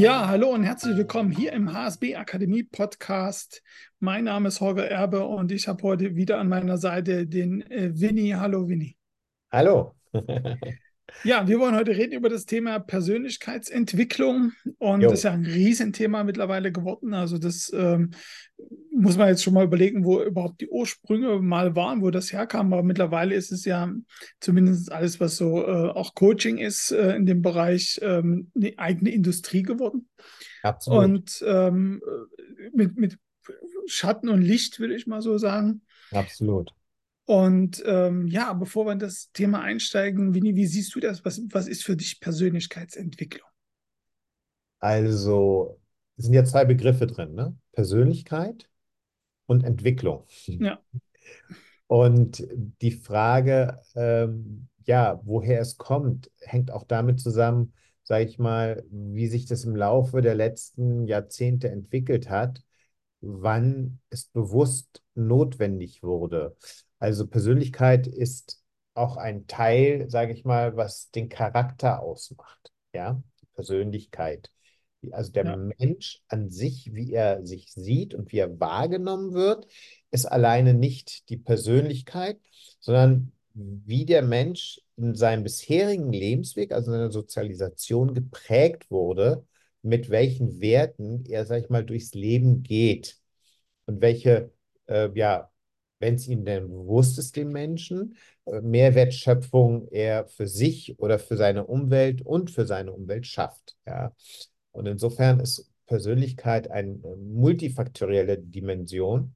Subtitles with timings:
[0.00, 3.62] Ja, hallo und herzlich willkommen hier im HSB Akademie Podcast.
[3.98, 7.90] Mein Name ist Holger Erbe und ich habe heute wieder an meiner Seite den äh,
[7.92, 8.34] Winnie.
[8.36, 8.96] Hallo Winnie.
[9.52, 9.94] Hallo.
[11.24, 15.44] Ja, wir wollen heute reden über das Thema Persönlichkeitsentwicklung und Jo, das ist ja ein
[15.44, 17.14] Riesenthema mittlerweile geworden.
[17.14, 18.10] Also das ähm,
[18.92, 22.72] muss man jetzt schon mal überlegen, wo überhaupt die Ursprünge mal waren, wo das herkam.
[22.72, 23.92] Aber mittlerweile ist es ja
[24.40, 29.10] zumindest alles, was so äh, auch Coaching ist, äh, in dem Bereich ähm, eine eigene
[29.10, 30.08] Industrie geworden.
[30.62, 31.04] absolut.
[31.04, 32.02] Und ähm,
[32.72, 33.18] mit, mit
[33.86, 35.82] Schatten und Licht, würde ich mal so sagen.
[36.12, 36.72] Absolut.
[37.30, 41.24] Und ähm, ja, bevor wir in das Thema einsteigen, Winnie, wie siehst du das?
[41.24, 43.48] Was, was ist für dich Persönlichkeitsentwicklung?
[44.80, 45.78] Also,
[46.16, 47.56] es sind ja zwei Begriffe drin, ne?
[47.70, 48.68] Persönlichkeit
[49.46, 50.26] und Entwicklung.
[50.46, 50.80] Ja,
[51.86, 52.48] Und
[52.82, 59.28] die Frage, ähm, ja, woher es kommt, hängt auch damit zusammen, sage ich mal, wie
[59.28, 62.60] sich das im Laufe der letzten Jahrzehnte entwickelt hat,
[63.20, 66.56] wann es bewusst notwendig wurde.
[66.98, 68.62] Also Persönlichkeit ist
[68.94, 72.72] auch ein Teil, sage ich mal, was den Charakter ausmacht.
[72.92, 74.50] Ja, die Persönlichkeit.
[75.12, 79.66] Also der ja, Mensch an sich, wie er sich sieht und wie er wahrgenommen wird,
[80.10, 82.38] ist alleine nicht die Persönlichkeit,
[82.80, 89.46] sondern wie der Mensch in seinem bisherigen Lebensweg, also in seiner Sozialisation geprägt wurde,
[89.82, 93.18] mit welchen Werten er, sag ich mal, durchs Leben geht
[93.86, 94.52] und welche,
[94.90, 95.50] äh, ja,
[96.00, 101.36] wenn es ihm denn bewusst ist, dem Menschen, äh, Mehrwertschöpfung er für sich oder für
[101.36, 103.76] seine Umwelt und für seine Umwelt schafft.
[103.86, 104.14] Ja.
[104.72, 109.34] Und insofern ist Persönlichkeit eine äh, multifaktorielle Dimension,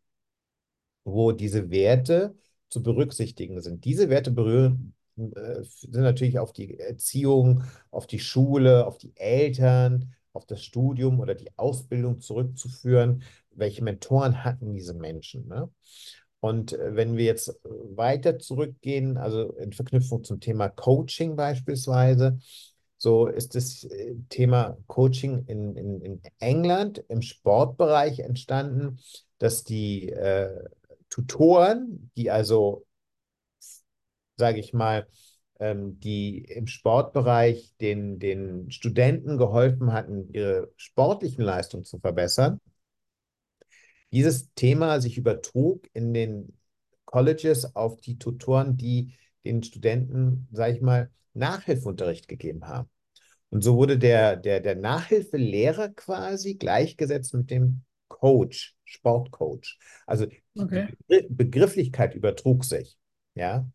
[1.05, 2.37] wo diese Werte
[2.69, 3.85] zu berücksichtigen sind.
[3.85, 10.15] Diese Werte berühren, äh, sind natürlich auf die Erziehung, auf die Schule, auf die Eltern,
[10.33, 13.23] auf das Studium oder die Ausbildung zurückzuführen.
[13.57, 15.47] Welche Mentoren hatten diese Menschen?
[15.49, 15.71] Ne?
[16.41, 22.39] Und äh, wenn wir jetzt weiter zurückgehen, also in Verknüpfung zum Thema Coaching beispielsweise,
[22.97, 28.99] so ist das äh, Thema Coaching in, in, in England im Sportbereich entstanden,
[29.39, 30.65] dass die äh,
[31.09, 32.87] Tutoren, die also,
[34.37, 35.07] sage ich mal,
[35.61, 42.61] ähm, die im Sportbereich den, den Studenten geholfen hatten, ihre sportlichen Leistungen zu verbessern,
[44.15, 46.57] dieses Thema sich übertrug in den
[47.05, 49.15] Colleges auf die Tutoren, die
[49.45, 52.89] den Studenten, sage ich mal, Nachhilfeunterricht gegeben haben.
[53.51, 59.79] Und so wurde der, der, der Nachhilfelehrer quasi gleichgesetzt mit dem Coach, Sportcoach.
[60.07, 60.89] Also die okay.
[61.29, 62.97] Begrifflichkeit übertrug sich.
[63.35, 63.69] Ja.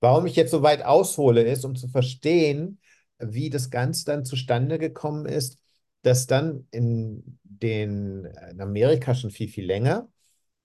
[0.00, 2.80] Warum ich jetzt so weit aushole, ist, um zu verstehen,
[3.18, 5.58] wie das Ganze dann zustande gekommen ist,
[6.06, 10.08] dass dann in den, in Amerika schon viel, viel länger,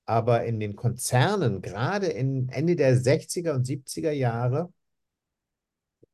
[0.05, 4.71] aber in den Konzernen, gerade in Ende der 60er und 70er Jahre,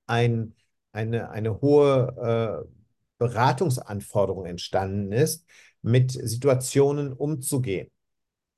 [0.05, 0.53] ein,
[0.91, 2.69] eine, eine hohe äh,
[3.17, 5.45] Beratungsanforderung entstanden ist,
[5.81, 7.89] mit Situationen umzugehen.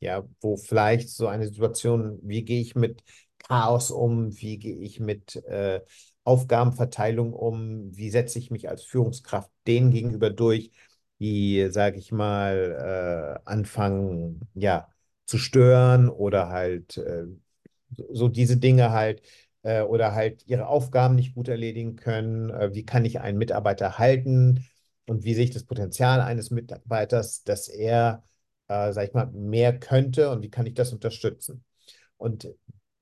[0.02, 3.03] Ja, wo vielleicht so eine Situation, wie gehe ich mit
[3.40, 5.81] Chaos um, wie gehe ich mit äh,
[6.29, 10.72] Aufgabenverteilung um, wie setze ich mich als Führungskraft denen gegenüber durch,
[11.19, 14.90] die, sage ich mal, äh, anfangen, ja,
[15.25, 17.25] zu stören oder halt äh,
[18.12, 19.22] so diese Dinge halt
[19.63, 22.50] äh, oder halt ihre Aufgaben nicht gut erledigen können.
[22.50, 24.66] Äh, wie kann ich einen Mitarbeiter halten
[25.07, 28.23] und wie sehe ich das Potenzial eines Mitarbeiters, dass er,
[28.67, 31.63] äh, sag ich mal, mehr könnte und wie kann ich das unterstützen?
[32.17, 32.47] Und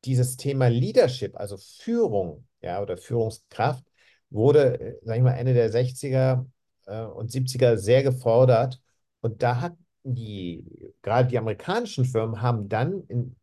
[0.06, 3.84] dieses Thema Leadership, also Führung, ja, oder Führungskraft,
[4.30, 6.46] wurde, äh, sag ich mal, Ende der 60er
[6.86, 8.82] äh, und 70er sehr gefordert.
[9.22, 13.36] Und da hat die, gerade die amerikanischen Firmen haben dann in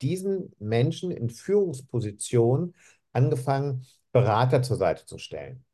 [0.00, 2.74] diesen Menschen in Führungspositionen
[3.12, 5.64] angefangen, Berater zur Seite zu stellen.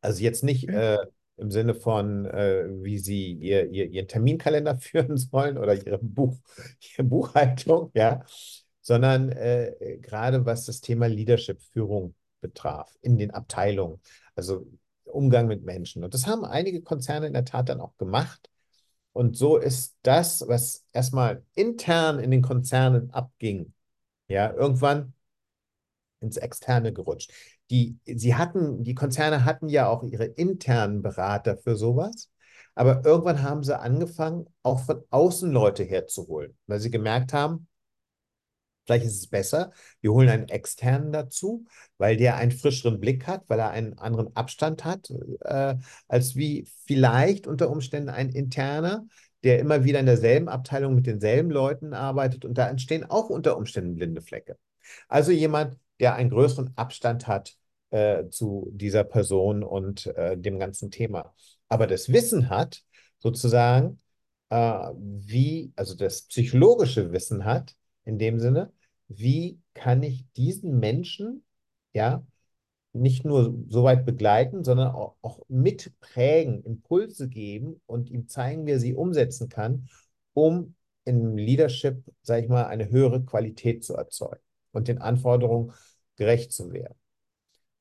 [0.00, 0.94] Also jetzt nicht okay.
[0.94, 1.06] äh,
[1.38, 6.36] im Sinne von, äh, wie sie ihr, ihr, ihren Terminkalender führen sollen oder ihre, Buch,
[6.92, 8.24] ihre Buchhaltung, ja,
[8.88, 14.00] sondern äh, gerade was das Thema Leadership, Führung betraf in den Abteilungen,
[14.34, 14.66] also
[15.04, 16.04] Umgang mit Menschen.
[16.04, 18.48] Und das haben einige Konzerne in der Tat dann auch gemacht.
[19.12, 23.74] Und so ist das, was erstmal intern in den Konzernen abging,
[24.26, 25.12] ja, irgendwann
[26.20, 27.30] ins Externe gerutscht.
[27.70, 32.30] Die, sie hatten, die Konzerne hatten ja auch ihre internen Berater für sowas,
[32.74, 37.68] aber irgendwann haben sie angefangen, auch von außen Leute herzuholen, weil sie gemerkt haben,
[38.88, 39.70] Vielleicht ist es besser,
[40.00, 41.66] wir holen einen externen dazu,
[41.98, 45.12] weil der einen frischeren Blick hat, weil er einen anderen Abstand hat,
[45.42, 45.74] äh,
[46.08, 49.06] als wie vielleicht unter Umständen ein interner,
[49.44, 53.58] der immer wieder in derselben Abteilung mit denselben Leuten arbeitet und da entstehen auch unter
[53.58, 54.56] Umständen blinde Flecke.
[55.06, 57.56] Also jemand, der einen größeren Abstand hat
[57.90, 61.34] äh, zu dieser Person und äh, dem ganzen Thema.
[61.68, 62.82] Aber das Wissen hat,
[63.18, 64.00] sozusagen,
[64.48, 64.56] äh,
[64.96, 67.74] wie, also das psychologische Wissen hat,
[68.04, 68.72] in dem Sinne,
[69.08, 71.44] wie kann ich diesen Menschen,
[71.94, 72.24] ja,
[72.92, 78.72] nicht nur so weit begleiten, sondern auch, auch mitprägen, Impulse geben und ihm zeigen, wie
[78.72, 79.88] er sie umsetzen kann,
[80.34, 80.74] um
[81.04, 85.72] im Leadership, sage ich mal, eine höhere Qualität zu erzeugen und den Anforderungen
[86.16, 86.94] gerecht zu werden.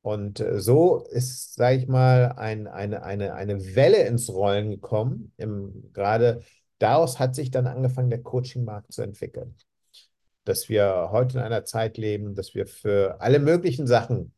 [0.01, 5.33] Und äh, so ist, sage ich mal, ein, eine, eine, eine Welle ins Rollen gekommen.
[5.37, 6.41] Im, gerade
[6.79, 9.55] daraus hat sich dann angefangen, der Coaching-Markt zu entwickeln
[10.47, 14.33] dass wir heute in einer Zeit leben, dass wir für alle möglichen Sachen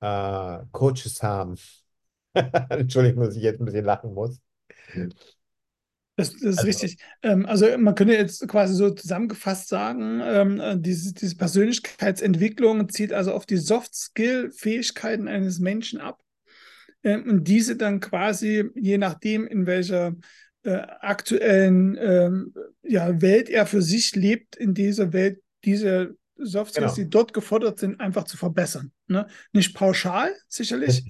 [0.00, 1.56] äh, Coaches haben.
[2.68, 4.40] Entschuldigung, dass ich jetzt ein bisschen lachen muss.
[6.16, 6.98] Das, das ist also, richtig.
[7.22, 13.12] Ähm, also man könnte jetzt quasi so zusammengefasst sagen, ähm, äh, diese, diese Persönlichkeitsentwicklung zielt
[13.12, 16.22] also auf die Soft-Skill-Fähigkeiten eines Menschen ab.
[17.02, 20.14] Ähm, und diese dann quasi, je nachdem, in welcher
[20.62, 26.94] äh, aktuellen ähm, ja, Welt er für sich lebt, in dieser Welt diese Soft Skills,
[26.94, 27.04] genau.
[27.04, 28.92] die dort gefordert sind, einfach zu verbessern.
[29.06, 29.26] Ne?
[29.52, 31.04] Nicht pauschal, sicherlich,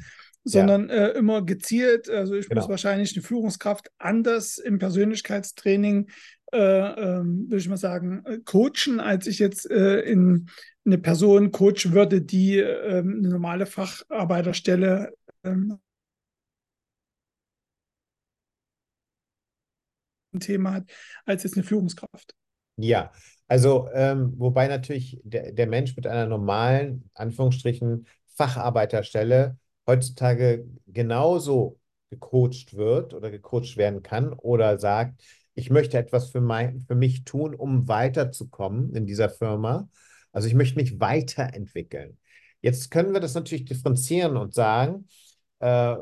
[0.45, 1.09] sondern ja.
[1.09, 2.09] äh, immer gezielt.
[2.09, 2.61] Also ich genau.
[2.61, 6.11] muss wahrscheinlich eine Führungskraft anders im Persönlichkeitstraining,
[6.53, 10.49] äh, ähm, würde ich mal sagen, äh, coachen, als ich jetzt äh, in
[10.85, 15.13] eine Person coachen würde, die ähm, eine normale Facharbeiterstelle
[15.45, 15.79] ähm, ein
[20.39, 20.91] Thema hat,
[21.25, 22.35] als jetzt eine Führungskraft.
[22.77, 23.11] Ja,
[23.49, 28.07] also ähm, wobei natürlich der, der Mensch mit einer normalen, Anführungsstrichen,
[28.37, 31.81] Facharbeiterstelle heutzutage genauso
[32.11, 35.23] gecoacht wird oder gecoacht werden kann oder sagt,
[35.55, 39.89] ich möchte etwas für, mein, für mich tun, um weiterzukommen in dieser Firma.
[40.33, 42.19] Also ich möchte mich weiterentwickeln.
[42.63, 45.09] Jetzt können wir das natürlich differenzieren und sagen,
[45.59, 45.97] äh,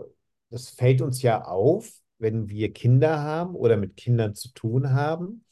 [0.51, 5.45] das fällt uns ja auf, wenn wir Kinder haben oder mit Kindern zu tun haben,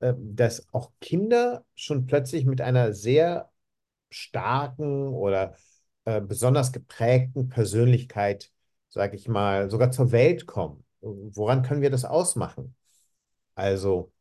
[0.00, 3.50] äh, dass auch Kinder schon plötzlich mit einer sehr
[4.10, 5.56] starken oder
[6.04, 8.50] äh, besonders geprägten Persönlichkeit,
[8.88, 10.84] sage ich mal, sogar zur Welt kommen.
[11.00, 12.76] Woran können wir das ausmachen?
[13.54, 14.12] Also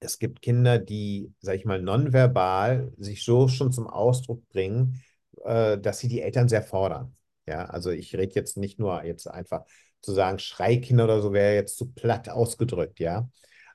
[0.00, 5.02] es gibt Kinder, die, sage ich mal, nonverbal sich so schon zum Ausdruck bringen,
[5.44, 7.14] äh, dass sie die Eltern sehr fordern.
[7.46, 9.64] Ja, also ich rede jetzt nicht nur jetzt einfach
[10.00, 13.28] zu sagen, Schreikinder oder so wäre jetzt zu platt ausgedrückt, ja.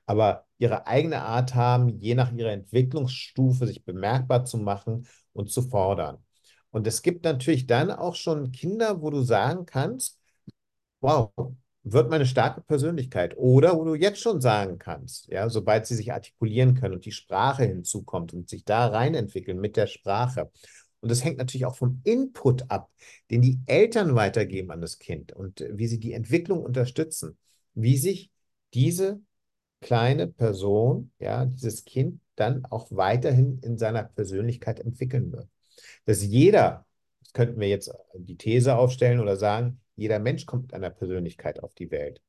[0.06, 5.62] Aber ihre eigene Art haben, je nach ihrer Entwicklungsstufe sich bemerkbar zu machen und zu
[5.62, 6.18] fordern.
[6.70, 10.18] Und es gibt natürlich dann auch schon Kinder, wo du sagen kannst,
[11.00, 11.30] wow,
[11.84, 13.36] wird meine starke Persönlichkeit.
[13.36, 17.12] Oder wo du jetzt schon sagen kannst, ja, sobald sie sich artikulieren können und die
[17.12, 20.50] Sprache hinzukommt und sich da rein entwickeln mit der Sprache.
[21.04, 22.90] Und das hängt natürlich auch vom Input ab,
[23.30, 27.36] den die Eltern weitergeben an das Kind und äh, wie sie die Entwicklung unterstützen,
[27.74, 28.30] wie sich
[28.72, 29.20] diese
[29.82, 35.46] kleine Person, ja, dieses Kind dann auch weiterhin in seiner Persönlichkeit entwickeln wird.
[36.06, 36.86] Dass jeder,
[37.22, 41.62] das könnten wir jetzt die These aufstellen oder sagen, jeder Mensch kommt mit einer Persönlichkeit
[41.62, 42.22] auf die Welt.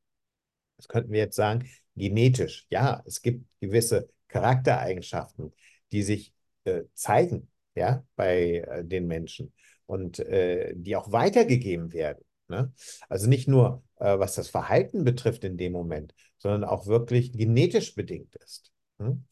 [0.76, 1.66] Das könnten wir jetzt sagen,
[1.96, 2.68] genetisch.
[2.70, 5.54] Ja, es gibt gewisse Charaktereigenschaften,
[5.94, 6.34] die sich
[6.66, 9.54] äh, zeigen ja, bei äh, den Menschen
[9.86, 12.24] und äh, die auch weitergegeben werden.
[12.48, 12.74] Ne?
[13.10, 17.96] Also nicht nur, äh, was das Verhalten betrifft in dem Moment, sondern auch wirklich genetisch
[17.96, 18.72] bedingt ist.
[19.00, 19.26] Hm?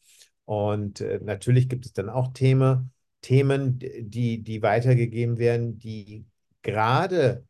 [0.44, 6.26] Und äh, natürlich gibt es dann auch Themen, Themen, die, die weitergegeben werden, die
[6.62, 7.46] gerade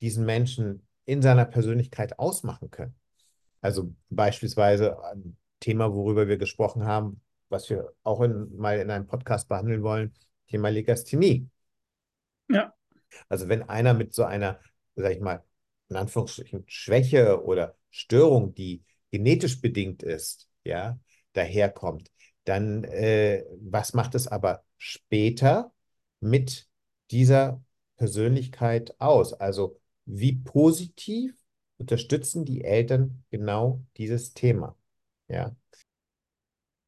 [0.00, 2.94] diesen Menschen in seiner Persönlichkeit ausmachen können.
[3.60, 9.06] Also beispielsweise ein Thema, worüber wir gesprochen haben, was wir auch in, mal in einem
[9.06, 10.14] Podcast behandeln wollen,
[10.48, 11.48] Thema Legasthenie.
[12.48, 12.74] Ja.
[13.28, 14.60] Also wenn einer mit so einer,
[14.96, 15.44] sag ich mal,
[15.88, 20.98] in Anführungsstrichen Schwäche oder Störung, die genetisch bedingt ist, ja,
[21.32, 22.10] daherkommt,
[22.44, 25.72] dann äh, was macht es aber später
[26.20, 26.68] mit
[27.10, 27.62] dieser
[27.96, 29.32] Persönlichkeit aus?
[29.34, 31.34] Also wie positiv
[31.78, 34.76] unterstützen die Eltern genau dieses Thema?
[35.28, 35.54] Ja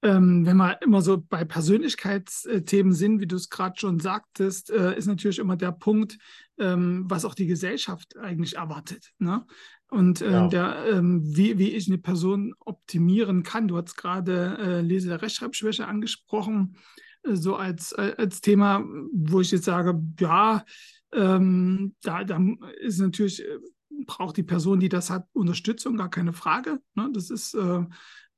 [0.02, 4.96] ähm, wenn wir immer so bei Persönlichkeitsthemen sind, wie du es gerade schon sagtest, äh,
[4.96, 6.18] ist natürlich immer der Punkt,
[6.58, 9.12] ähm, was auch die Gesellschaft eigentlich erwartet.
[9.18, 9.44] Ne?
[9.90, 10.48] Und äh, genau.
[10.48, 13.68] der, ähm, wie, wie ich eine Person optimieren kann.
[13.68, 16.76] Du hast gerade äh, Lese- der Rechtschreibschwäche angesprochen,
[17.24, 20.64] äh, so als, äh, als Thema, wo ich jetzt sage, ja,
[21.12, 22.40] ähm, da, da
[22.80, 23.58] ist natürlich, äh,
[24.06, 26.80] braucht die Person, die das hat, Unterstützung, gar keine Frage.
[26.94, 27.10] Ne?
[27.12, 27.84] Das ist äh,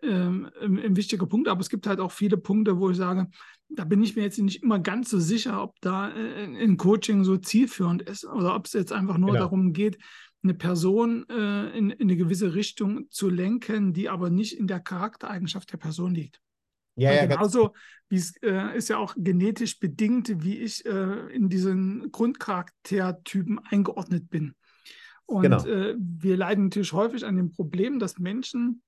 [0.03, 3.29] ähm, ein, wichtiger Punkt, aber es gibt halt auch viele Punkte, wo ich sage,
[3.69, 7.37] da bin ich mir jetzt nicht immer ganz so sicher, ob da ein Coaching so
[7.39, 9.45] zielführend ist oder ob es jetzt einfach nur genau.
[9.45, 9.99] darum geht,
[10.43, 14.81] eine Person äh, in, in, eine gewisse Richtung zu lenken, die aber nicht in der
[14.81, 16.41] Charaktereigenschaft der Person liegt.
[16.97, 17.73] Ja, ja, genauso
[18.09, 24.29] wie es äh, ist ja auch genetisch bedingt, wie ich äh, in diesen Grundcharaktertypen eingeordnet
[24.29, 24.55] bin.
[25.25, 25.65] Und genau.
[25.65, 28.83] Äh, wir leiden natürlich häufig an dem Problem, dass Menschen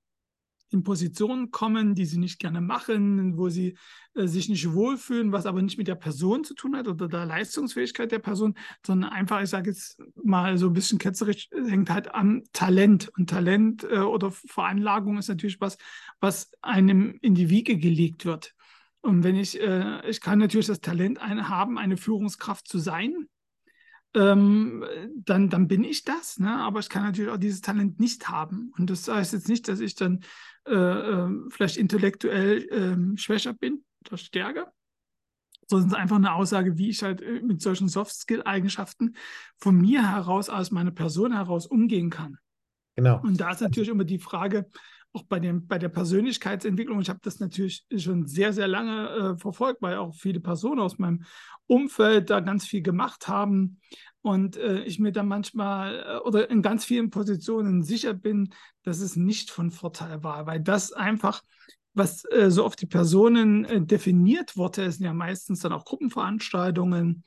[0.74, 3.78] in Positionen kommen, die sie nicht gerne machen, wo sie
[4.14, 7.24] äh, sich nicht wohlfühlen, was aber nicht mit der Person zu tun hat oder der
[7.24, 8.54] Leistungsfähigkeit der Person,
[8.84, 13.10] sondern einfach, ich sage jetzt mal so ein bisschen ketzerisch, hängt halt am Talent.
[13.16, 15.78] Und Talent äh, oder Veranlagung ist natürlich was,
[16.20, 18.54] was einem in die Wiege gelegt wird.
[19.00, 23.28] Und wenn ich, äh, ich kann natürlich das Talent ein, haben, eine Führungskraft zu sein,
[24.14, 24.84] ähm,
[25.16, 26.38] dann, dann bin ich das.
[26.38, 26.56] Ne?
[26.56, 28.72] Aber ich kann natürlich auch dieses Talent nicht haben.
[28.78, 30.20] Und das heißt jetzt nicht, dass ich dann
[30.66, 34.72] äh, äh, vielleicht intellektuell äh, schwächer bin oder stärker,
[35.66, 39.16] sondern es ist einfach eine Aussage, wie ich halt äh, mit solchen Soft-Skill-Eigenschaften
[39.58, 42.38] von mir heraus, aus meiner Person heraus umgehen kann.
[42.96, 43.20] Genau.
[43.22, 44.68] Und da ist natürlich immer die Frage,
[45.14, 49.36] auch bei, dem, bei der Persönlichkeitsentwicklung, ich habe das natürlich schon sehr, sehr lange äh,
[49.36, 51.24] verfolgt, weil auch viele Personen aus meinem
[51.66, 53.80] Umfeld da ganz viel gemacht haben
[54.22, 58.52] und äh, ich mir dann manchmal äh, oder in ganz vielen Positionen sicher bin,
[58.82, 61.42] dass es nicht von Vorteil war, weil das einfach,
[61.92, 67.22] was äh, so oft die Personen äh, definiert wurde, sind ja meistens dann auch Gruppenveranstaltungen.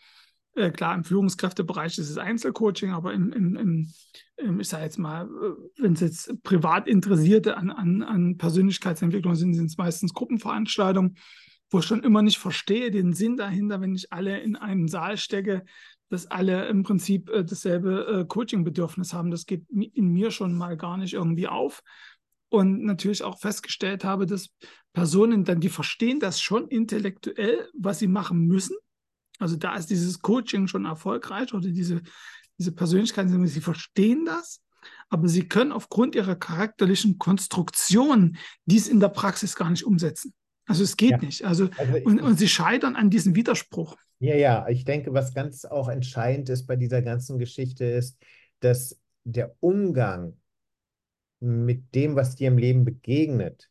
[0.57, 3.93] Äh, klar, im Führungskräftebereich ist es Einzelcoaching, aber im, im, im,
[4.37, 9.35] im ich sage jetzt mal, äh, wenn es jetzt privat Interessierte an, an, an Persönlichkeitsentwicklung
[9.35, 11.17] sind, sind es meistens Gruppenveranstaltungen
[11.69, 15.17] wo ich schon immer nicht verstehe, den Sinn dahinter, wenn ich alle in einen Saal
[15.17, 15.65] stecke,
[16.09, 19.31] dass alle im Prinzip äh, dasselbe äh, Coaching-Bedürfnis haben.
[19.31, 21.83] Das geht in mir schon mal gar nicht irgendwie auf.
[22.49, 24.49] Und natürlich auch festgestellt habe, dass
[24.93, 28.77] Personen dann, die verstehen das schon intellektuell, was sie machen müssen.
[29.39, 32.01] Also da ist dieses Coaching schon erfolgreich oder diese,
[32.57, 34.61] diese Persönlichkeiten, sie verstehen das,
[35.09, 40.33] aber sie können aufgrund ihrer charakterlichen Konstruktion dies in der Praxis gar nicht umsetzen.
[40.65, 41.17] Also es geht ja.
[41.17, 41.45] nicht.
[41.45, 43.95] Also, also ich, und, und sie scheitern an diesem Widerspruch.
[44.19, 48.17] Ja, ja, ich denke, was ganz auch entscheidend ist bei dieser ganzen Geschichte ist,
[48.59, 50.37] dass der Umgang
[51.39, 53.69] mit dem, was dir im Leben begegnet,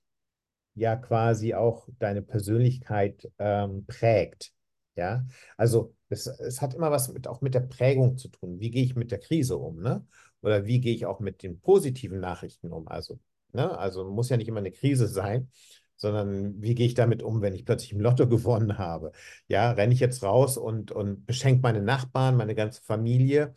[0.74, 4.52] ja quasi auch deine Persönlichkeit ähm, prägt.
[4.96, 5.26] Ja,
[5.58, 8.60] also es, es hat immer was mit, auch mit der Prägung zu tun.
[8.60, 10.06] Wie gehe ich mit der Krise um, ne?
[10.40, 12.88] Oder wie gehe ich auch mit den positiven Nachrichten um?
[12.88, 13.18] Also,
[13.52, 13.76] ne?
[13.78, 15.50] Also muss ja nicht immer eine Krise sein,
[15.96, 19.12] sondern wie gehe ich damit um, wenn ich plötzlich im Lotto gewonnen habe?
[19.48, 23.54] Ja, renne ich jetzt raus und, und beschenke meine Nachbarn, meine ganze Familie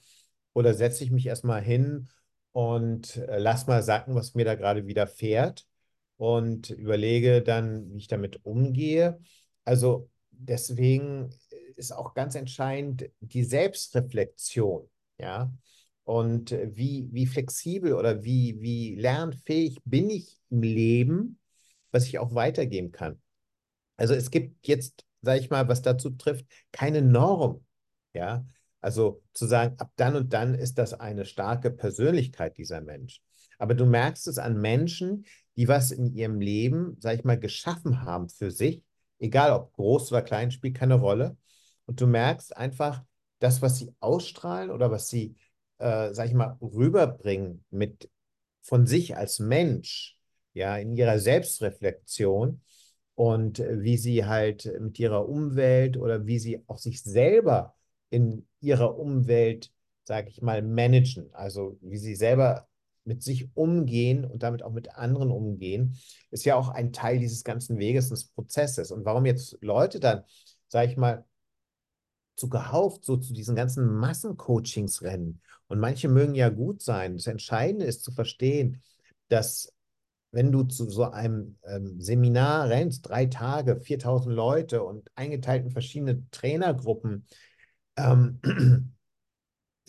[0.53, 2.09] oder setze ich mich erstmal hin
[2.51, 5.67] und äh, lass mal sacken, was mir da gerade widerfährt
[6.17, 9.19] und überlege dann, wie ich damit umgehe.
[9.65, 11.29] Also deswegen
[11.75, 15.53] ist auch ganz entscheidend die Selbstreflexion, ja.
[16.03, 21.39] Und äh, wie, wie flexibel oder wie, wie lernfähig bin ich im Leben,
[21.91, 23.21] was ich auch weitergeben kann.
[23.95, 27.63] Also es gibt jetzt, sage ich mal, was dazu trifft, keine Norm.
[28.13, 28.45] Ja,
[28.81, 33.21] also zu sagen, ab dann und dann ist das eine starke Persönlichkeit dieser Mensch.
[33.59, 35.25] Aber du merkst es an Menschen,
[35.57, 38.81] die was in ihrem Leben, sage ich mal, geschaffen haben für sich,
[39.19, 41.37] egal ob groß oder klein, spielt keine Rolle.
[41.85, 43.03] Und du merkst einfach,
[43.39, 45.35] das, was sie ausstrahlen oder was sie,
[45.79, 48.09] äh, sag ich mal, rüberbringen mit
[48.61, 50.17] von sich als Mensch,
[50.53, 52.61] ja, in ihrer Selbstreflexion
[53.15, 57.75] und wie sie halt mit ihrer Umwelt oder wie sie auch sich selber
[58.09, 59.73] in ihrer Umwelt,
[60.03, 61.29] sage ich mal, managen.
[61.33, 62.68] Also wie sie selber
[63.03, 65.97] mit sich umgehen und damit auch mit anderen umgehen,
[66.31, 68.91] ist ja auch ein Teil dieses ganzen Weges des Prozesses.
[68.91, 70.23] Und warum jetzt Leute dann,
[70.67, 71.25] sage ich mal,
[72.35, 75.41] zu gehauft so zu diesen ganzen Massencoachings rennen.
[75.67, 77.17] Und manche mögen ja gut sein.
[77.17, 78.81] Das Entscheidende ist zu verstehen,
[79.27, 79.73] dass
[80.31, 85.71] wenn du zu so einem ähm, Seminar rennst, drei Tage, 4000 Leute und eingeteilt in
[85.71, 87.25] verschiedene Trainergruppen,
[87.97, 88.39] ähm,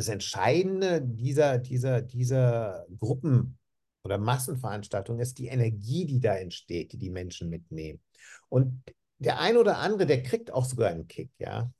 [0.00, 3.58] das Entscheidende dieser, dieser, dieser Gruppen-
[4.02, 8.00] oder Massenveranstaltungen ist die Energie, die da entsteht, die die Menschen mitnehmen.
[8.48, 8.82] Und
[9.18, 11.70] der ein oder andere, der kriegt auch sogar einen Kick, ja.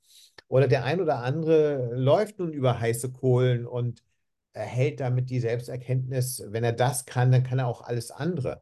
[0.47, 4.03] Oder der ein oder andere läuft nun über heiße Kohlen und
[4.53, 8.61] erhält damit die Selbsterkenntnis, wenn er das kann, dann kann er auch alles andere.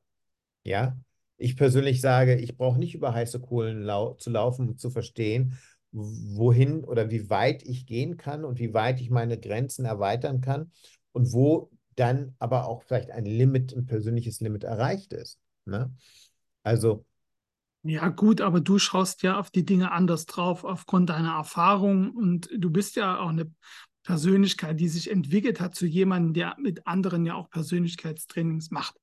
[0.63, 0.98] Ja,
[1.36, 5.58] ich persönlich sage, ich brauche nicht über heiße Kohlen lau zu laufen, um zu verstehen,
[5.91, 10.72] wohin oder wie weit ich gehen kann und wie weit ich meine Grenzen erweitern kann
[11.12, 15.39] und wo dann aber auch vielleicht ein Limit, ein persönliches Limit erreicht ist.
[15.65, 15.93] Ne?
[16.63, 17.05] Also.
[17.84, 22.50] Ja, gut, aber du schaust ja auf die Dinge anders drauf, aufgrund deiner Erfahrung und
[22.55, 23.51] du bist ja auch eine
[24.03, 28.96] Persönlichkeit, die sich entwickelt hat zu jemandem, der mit anderen ja auch Persönlichkeitstrainings macht.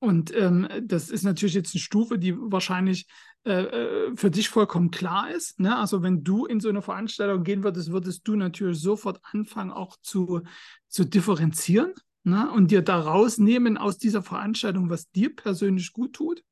[0.00, 3.06] Und ähm, das ist natürlich jetzt eine Stufe, die wahrscheinlich
[3.44, 5.58] äh, äh, für dich vollkommen klar ist.
[5.58, 5.76] Ne?
[5.76, 9.96] Also wenn du in so eine Veranstaltung gehen würdest, würdest du natürlich sofort anfangen, auch
[10.02, 10.42] zu,
[10.88, 12.50] zu differenzieren ne?
[12.52, 16.44] und dir da rausnehmen aus dieser Veranstaltung, was dir persönlich gut tut.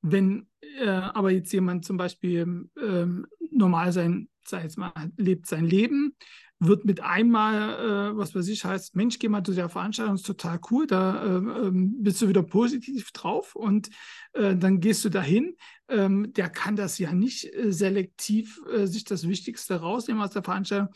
[0.00, 0.46] Wenn
[0.78, 6.16] äh, aber jetzt jemand zum Beispiel ähm, normal sein, sei jetzt mal, lebt sein Leben,
[6.66, 10.26] wird mit einmal, äh, was weiß ich, heißt, Mensch, geh mal zu der Veranstaltung, ist
[10.26, 13.90] total cool, da äh, bist du wieder positiv drauf und
[14.32, 15.56] äh, dann gehst du dahin.
[15.88, 20.44] Ähm, der kann das ja nicht äh, selektiv äh, sich das Wichtigste rausnehmen aus der
[20.44, 20.88] Veranstaltung.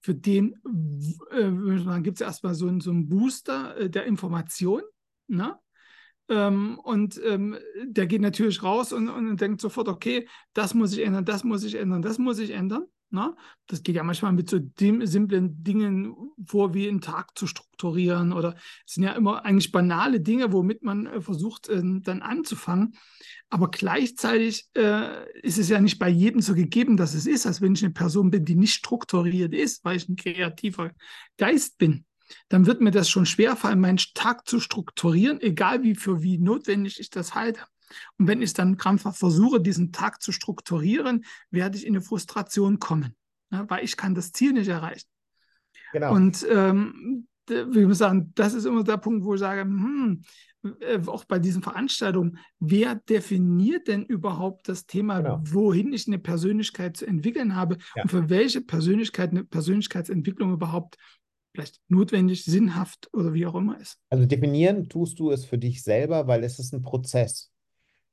[0.00, 4.82] Für den dann gibt es erstmal so, so einen Booster der Information.
[5.26, 5.58] Ne?
[6.28, 11.04] Ähm, und ähm, der geht natürlich raus und, und denkt sofort, okay, das muss ich
[11.04, 12.86] ändern, das muss ich ändern, das muss ich ändern.
[13.10, 13.36] Ne?
[13.68, 18.56] Das geht ja manchmal mit so simplen Dingen vor, wie einen Tag zu strukturieren oder
[18.84, 22.96] es sind ja immer eigentlich banale Dinge, womit man äh, versucht, äh, dann anzufangen.
[23.48, 27.60] Aber gleichzeitig äh, ist es ja nicht bei jedem so gegeben, dass es ist, als
[27.60, 30.90] wenn ich eine Person bin, die nicht strukturiert ist, weil ich ein kreativer
[31.36, 32.04] Geist bin.
[32.48, 36.98] Dann wird mir das schon schwerfallen, meinen Tag zu strukturieren, egal wie für wie notwendig
[36.98, 37.60] ich das halte.
[38.18, 42.78] Und wenn ich dann krampfhaft versuche, diesen Tag zu strukturieren, werde ich in eine Frustration
[42.78, 43.14] kommen,
[43.50, 45.08] ja, weil ich kann das Ziel nicht erreichen.
[45.92, 46.14] Genau.
[46.14, 50.22] Und ähm, wie wir sagen, das ist immer der Punkt, wo ich sage, hm,
[50.80, 55.40] äh, auch bei diesen Veranstaltungen, wer definiert denn überhaupt das Thema, genau.
[55.44, 58.02] wohin ich eine Persönlichkeit zu entwickeln habe ja.
[58.02, 60.96] und für welche Persönlichkeit eine Persönlichkeitsentwicklung überhaupt
[61.54, 63.98] vielleicht notwendig, sinnhaft oder wie auch immer ist.
[64.10, 67.50] Also definieren tust du es für dich selber, weil es ist ein Prozess.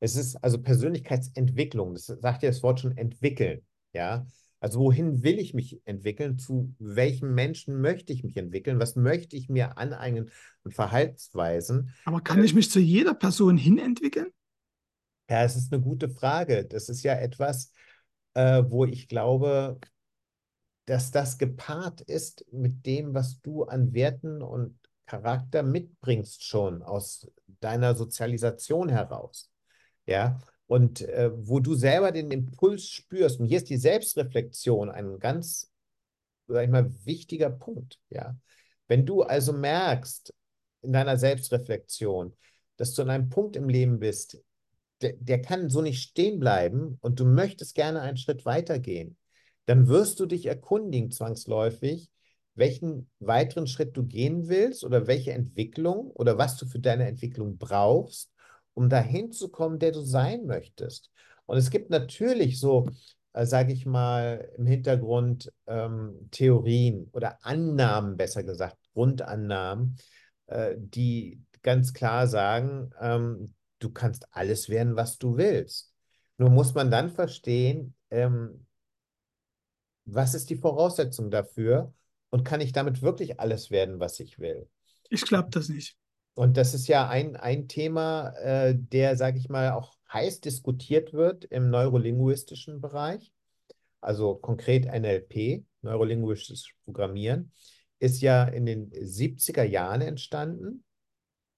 [0.03, 1.93] Es ist also Persönlichkeitsentwicklung.
[1.93, 3.61] Das sagt ja das Wort schon entwickeln.
[3.93, 4.27] Ja.
[4.59, 6.37] Also wohin will ich mich entwickeln?
[6.37, 8.81] Zu welchem Menschen möchte ich mich entwickeln?
[8.81, 10.29] Was möchte ich mir aneignen
[10.65, 11.93] und Verhaltensweisen?
[12.03, 14.27] Aber kann ich mich zu jeder Person hin entwickeln?
[15.29, 16.65] Ja, es ist eine gute Frage.
[16.65, 17.71] Das ist ja etwas,
[18.33, 19.79] äh, wo ich glaube,
[20.83, 27.31] dass das gepaart ist mit dem, was du an Werten und Charakter mitbringst schon aus
[27.61, 29.52] deiner Sozialisation heraus.
[30.05, 33.39] Ja, und äh, wo du selber den Impuls spürst.
[33.39, 35.71] Und hier ist die Selbstreflexion ein ganz,
[36.47, 37.99] sag ich mal, wichtiger Punkt.
[38.09, 38.35] Ja,
[38.87, 40.33] wenn du also merkst
[40.81, 42.35] in deiner Selbstreflexion,
[42.77, 44.39] dass du an einem Punkt im Leben bist,
[45.01, 49.17] der, der kann so nicht stehen bleiben und du möchtest gerne einen Schritt weitergehen,
[49.65, 52.09] dann wirst du dich erkundigen zwangsläufig,
[52.55, 57.57] welchen weiteren Schritt du gehen willst oder welche Entwicklung oder was du für deine Entwicklung
[57.57, 58.32] brauchst
[58.73, 61.11] um dahin zu kommen, der du sein möchtest.
[61.45, 62.87] Und es gibt natürlich so,
[63.33, 69.97] äh, sage ich mal, im Hintergrund ähm, Theorien oder Annahmen, besser gesagt, Grundannahmen,
[70.47, 75.93] äh, die ganz klar sagen, ähm, du kannst alles werden, was du willst.
[76.37, 78.65] Nur muss man dann verstehen, ähm,
[80.05, 81.93] was ist die Voraussetzung dafür
[82.29, 84.67] und kann ich damit wirklich alles werden, was ich will?
[85.09, 85.95] Ich glaube das nicht.
[86.35, 91.13] Und das ist ja ein, ein Thema, äh, der, sage ich mal, auch heiß diskutiert
[91.13, 93.31] wird im neurolinguistischen Bereich.
[94.01, 97.51] Also konkret NLP, neurolinguistisches Programmieren,
[97.99, 100.83] ist ja in den 70er Jahren entstanden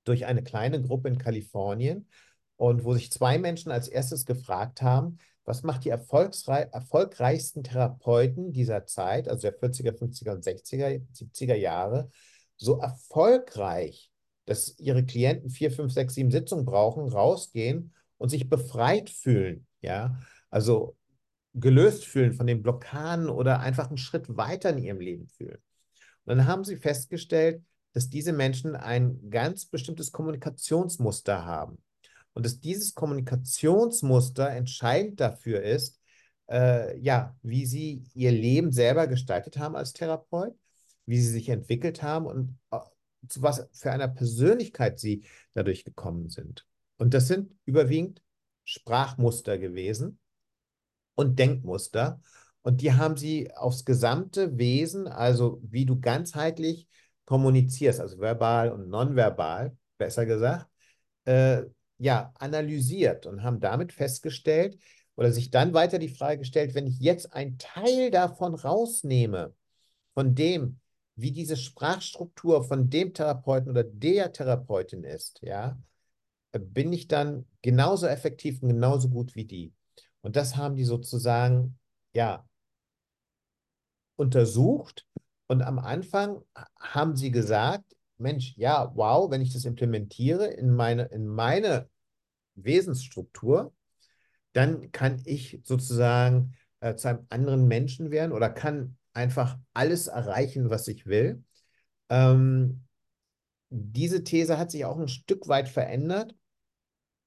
[0.04, 2.08] durch eine kleine Gruppe in Kalifornien
[2.58, 8.86] und wo sich zwei Menschen als erstes gefragt haben, was macht die erfolgreichsten Therapeuten dieser
[8.86, 12.10] Zeit, also der 40er, 50er und 60er, 70er Jahre,
[12.58, 14.12] so erfolgreich
[14.45, 20.19] dass ihre Klienten vier, fünf, sechs, sieben Sitzungen brauchen, rausgehen und sich befreit fühlen, ja,
[20.49, 20.95] also
[21.53, 25.58] gelöst fühlen von den Blockaden oder einfach einen Schritt weiter in ihrem Leben fühlen.
[26.25, 31.81] Und dann haben sie festgestellt, dass diese Menschen ein ganz bestimmtes Kommunikationsmuster haben
[32.34, 36.01] und dass dieses Kommunikationsmuster entscheidend dafür ist,
[36.49, 40.53] äh, ja, wie sie ihr Leben selber gestaltet haben als Therapeut,
[41.05, 42.79] wie sie sich entwickelt haben und äh,
[43.28, 46.66] zu was für einer Persönlichkeit sie dadurch gekommen sind.
[46.98, 48.22] Und das sind überwiegend
[48.64, 50.20] Sprachmuster gewesen
[51.16, 52.22] und Denkmuster.
[52.62, 56.88] Und die haben sie aufs gesamte Wesen, also wie du ganzheitlich
[57.26, 60.68] kommunizierst, also verbal und nonverbal, besser gesagt,
[61.26, 61.64] äh,
[61.98, 64.78] ja, analysiert und haben damit festgestellt
[65.16, 69.54] oder sich dann weiter die Frage gestellt, wenn ich jetzt einen Teil davon rausnehme,
[70.14, 70.80] von dem,
[71.15, 75.78] wie diese Sprachstruktur von dem Therapeuten oder der Therapeutin ist, ja,
[76.51, 79.73] bin ich dann genauso effektiv und genauso gut wie die.
[80.21, 81.78] Und das haben die sozusagen,
[82.13, 82.45] ja,
[84.15, 85.06] untersucht.
[85.47, 86.41] Und am Anfang
[86.80, 91.89] haben sie gesagt, Mensch, ja, wow, wenn ich das implementiere in meine, in meine
[92.56, 93.73] Wesensstruktur,
[94.54, 100.69] dann kann ich sozusagen äh, zu einem anderen Menschen werden oder kann einfach alles erreichen,
[100.69, 101.43] was ich will.
[102.10, 102.84] Ähm,
[103.69, 106.36] diese These hat sich auch ein Stück weit verändert,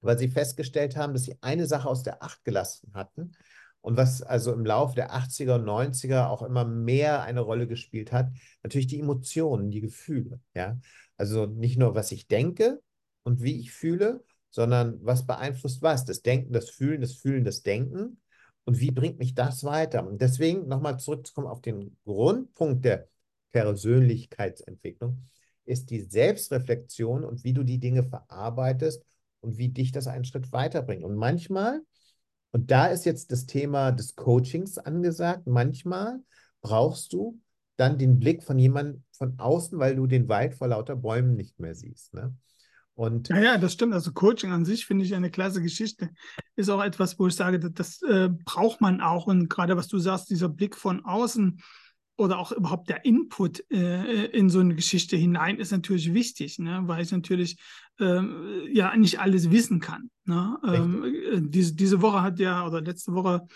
[0.01, 3.33] weil sie festgestellt haben, dass sie eine Sache aus der Acht gelassen hatten
[3.81, 8.13] und was also im Laufe der 80er und 90er auch immer mehr eine Rolle gespielt
[8.13, 8.31] hat,
[8.63, 10.41] natürlich die Emotionen, die Gefühle.
[10.55, 10.79] Ja?
[11.17, 12.81] Also nicht nur, was ich denke
[13.23, 16.05] und wie ich fühle, sondern was beeinflusst was?
[16.05, 18.21] Das Denken, das Fühlen, das Fühlen, das Denken.
[18.69, 20.07] Und wie bringt mich das weiter?
[20.07, 23.09] Und deswegen nochmal zurückzukommen auf den Grundpunkt der
[23.51, 25.23] Persönlichkeitsentwicklung,
[25.65, 29.03] ist die Selbstreflexion und wie du die Dinge verarbeitest
[29.41, 31.03] und wie dich das einen Schritt weiterbringt.
[31.03, 31.81] Und manchmal,
[32.51, 36.21] und da ist jetzt das Thema des Coachings angesagt, manchmal
[36.61, 37.41] brauchst du
[37.77, 41.59] dann den Blick von jemandem von außen, weil du den Wald vor lauter Bäumen nicht
[41.59, 42.13] mehr siehst.
[42.13, 42.37] Ne?
[42.99, 43.95] Und ja, ja, das stimmt.
[43.95, 46.11] Also Coaching an sich finde ich eine klasse Geschichte.
[46.57, 49.29] Ist auch etwas, wo ich sage, das, das äh, braucht man auch.
[49.29, 51.63] Und gerade was du sagst, dieser Blick von außen
[52.17, 56.81] oder auch überhaupt der Input äh, in so eine Geschichte hinein ist natürlich wichtig, ne?
[56.87, 57.61] weil ich natürlich
[58.01, 60.11] ähm, ja nicht alles wissen kann.
[60.25, 60.59] Ne?
[60.67, 63.47] Ähm, äh, diese, diese Woche hat ja, oder letzte Woche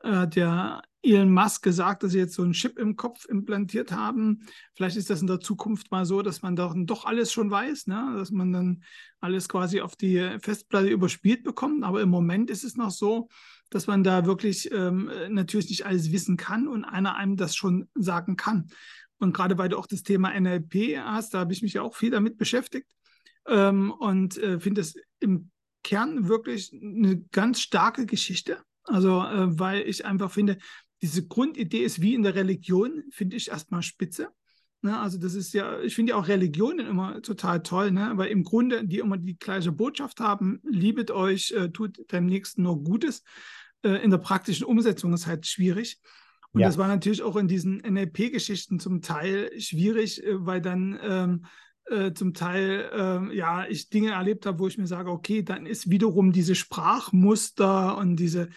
[0.00, 4.46] hat ja Elon Musk gesagt, dass sie jetzt so einen Chip im Kopf implantiert haben.
[4.74, 7.88] Vielleicht ist das in der Zukunft mal so, dass man dann doch alles schon weiß,
[7.88, 8.14] ne?
[8.16, 8.84] dass man dann
[9.20, 11.82] alles quasi auf die Festplatte überspielt bekommt.
[11.84, 13.28] Aber im Moment ist es noch so,
[13.70, 17.88] dass man da wirklich ähm, natürlich nicht alles wissen kann und einer einem das schon
[17.94, 18.68] sagen kann.
[19.18, 21.96] Und gerade weil du auch das Thema NLP hast, da habe ich mich ja auch
[21.96, 22.90] viel damit beschäftigt
[23.46, 25.50] ähm, und äh, finde es im
[25.82, 28.58] Kern wirklich eine ganz starke Geschichte.
[28.84, 30.58] Also, äh, weil ich einfach finde,
[31.02, 34.28] diese Grundidee ist wie in der Religion, finde ich erstmal spitze.
[34.84, 38.30] Ne, also das ist ja, ich finde ja auch Religionen immer total toll, ne, weil
[38.30, 42.82] im Grunde die immer die gleiche Botschaft haben, liebet euch, äh, tut deinem Nächsten nur
[42.82, 43.22] Gutes.
[43.84, 46.00] Äh, in der praktischen Umsetzung ist halt schwierig.
[46.52, 46.66] Und ja.
[46.66, 51.44] das war natürlich auch in diesen NLP-Geschichten zum Teil schwierig, äh, weil dann ähm,
[51.86, 55.64] äh, zum Teil äh, ja ich Dinge erlebt habe, wo ich mir sage, okay, dann
[55.64, 58.48] ist wiederum diese Sprachmuster und diese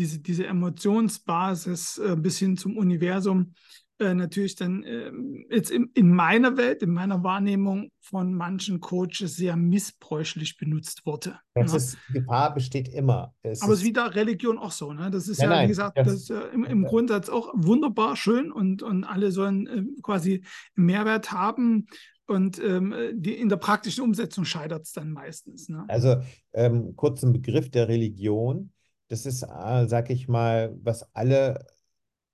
[0.00, 3.52] diese, diese Emotionsbasis äh, bis hin zum Universum
[3.98, 5.12] äh, natürlich dann äh,
[5.50, 11.38] jetzt in, in, meiner Welt, in meiner Wahrnehmung von manchen Coaches sehr missbräuchlich benutzt wurde.
[11.52, 11.76] Das ne?
[11.76, 13.34] ist, Gefahr besteht immer.
[13.42, 14.94] Es Aber es ist wieder Religion auch so.
[14.94, 15.10] Ne?
[15.10, 18.16] Das ist nein, ja, nein, wie gesagt, das, das ja im, im Grundsatz auch wunderbar
[18.16, 21.86] schön und, und alle sollen äh, quasi Mehrwert haben.
[22.26, 25.68] Und ähm, die, in der praktischen Umsetzung scheitert es dann meistens.
[25.68, 25.84] Ne?
[25.88, 26.22] Also
[26.54, 28.70] ähm, kurz ein Begriff der Religion
[29.10, 31.66] das ist, äh, sag ich mal, was alle,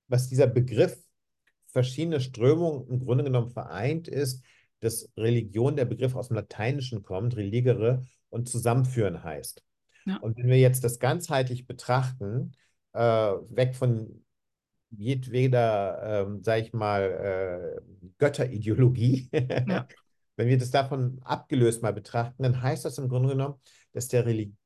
[0.08, 0.96] was dieser Begriff
[1.68, 4.44] verschiedene Strömungen im Grunde genommen vereint ist,
[4.80, 9.64] dass Religion, der Begriff aus dem Lateinischen kommt, religere und zusammenführen heißt.
[10.04, 10.18] Ja.
[10.18, 12.52] Und wenn wir jetzt das ganzheitlich betrachten,
[12.92, 14.24] äh, weg von
[14.90, 19.88] jedweder, äh, sag ich mal, äh, Götterideologie, ja.
[20.36, 23.54] wenn wir das davon abgelöst mal betrachten, dann heißt das im Grunde genommen,
[23.92, 24.58] dass der Religion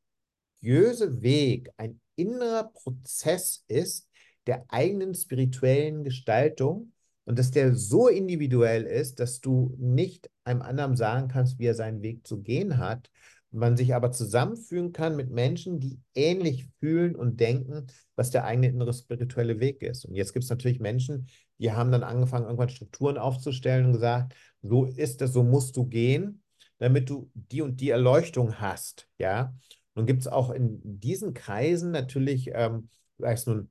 [0.63, 4.09] religiöse Weg ein innerer Prozess ist
[4.47, 6.93] der eigenen spirituellen Gestaltung
[7.25, 11.75] und dass der so individuell ist, dass du nicht einem anderen sagen kannst, wie er
[11.75, 13.11] seinen Weg zu gehen hat,
[13.53, 18.69] man sich aber zusammenfügen kann mit Menschen, die ähnlich fühlen und denken, was der eigene
[18.69, 20.05] innere spirituelle Weg ist.
[20.05, 21.27] Und jetzt gibt es natürlich Menschen,
[21.59, 25.85] die haben dann angefangen, irgendwann Strukturen aufzustellen und gesagt, so ist es, so musst du
[25.85, 26.43] gehen,
[26.79, 29.53] damit du die und die Erleuchtung hast, ja.
[29.95, 33.71] Nun gibt es auch in diesen Kreisen natürlich, ähm, sei es nun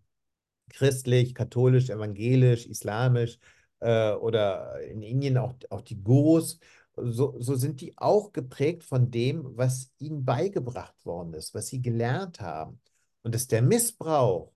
[0.69, 3.39] christlich, katholisch, evangelisch, islamisch
[3.79, 6.59] äh, oder in Indien auch, auch die Gurus,
[6.95, 11.81] so, so sind die auch geprägt von dem, was ihnen beigebracht worden ist, was sie
[11.81, 12.81] gelernt haben.
[13.21, 14.53] Und dass der Missbrauch,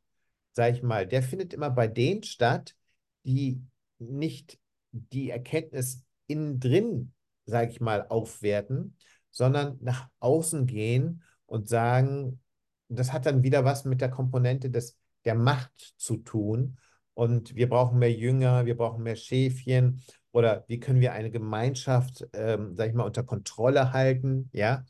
[0.52, 2.76] sage ich mal, der findet immer bei denen statt,
[3.24, 3.62] die
[4.00, 4.60] nicht
[4.92, 7.14] die Erkenntnis innen drin,
[7.46, 8.98] sage ich mal, aufwerten,
[9.32, 11.24] sondern nach außen gehen
[11.54, 12.42] und sagen,
[12.90, 16.80] das hat dann wieder was mit der Komponente des, der Macht zu tun.
[17.14, 20.02] Und wir brauchen mehr Jünger, wir brauchen mehr Schäfchen.
[20.32, 24.84] Oder wie können wir eine Gemeinschaft, ähm, sag ich mal, unter Kontrolle halten, ja,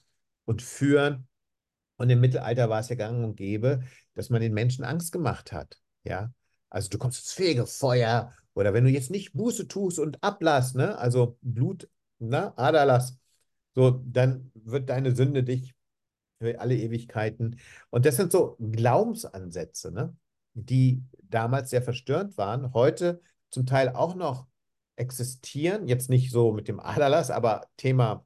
[0.45, 1.27] und führen?
[1.97, 5.51] Und im Mittelalter war es ja gang und gäbe, dass man den Menschen Angst gemacht
[5.51, 6.31] hat, ja.
[6.69, 10.97] Also du kommst ins Fegefeuer oder wenn du jetzt nicht Buße tust und Ablass, ne,
[10.97, 13.17] also Blut, ne, Aderlass,
[13.75, 15.75] so, dann wird deine Sünde dich
[16.43, 17.59] für alle Ewigkeiten.
[17.89, 20.15] Und das sind so Glaubensansätze, ne,
[20.53, 24.47] die damals sehr verstörend waren, heute zum Teil auch noch
[24.95, 28.25] existieren, jetzt nicht so mit dem Aderlass, aber Thema,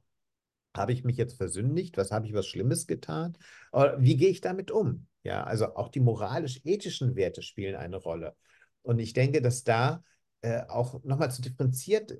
[0.76, 1.96] habe ich mich jetzt versündigt?
[1.96, 3.36] Was habe ich was Schlimmes getan?
[3.72, 5.06] Oder wie gehe ich damit um?
[5.22, 8.36] Ja, also auch die moralisch-ethischen Werte spielen eine Rolle.
[8.82, 10.02] Und ich denke, dass da
[10.40, 12.18] äh, auch nochmal zu differenziert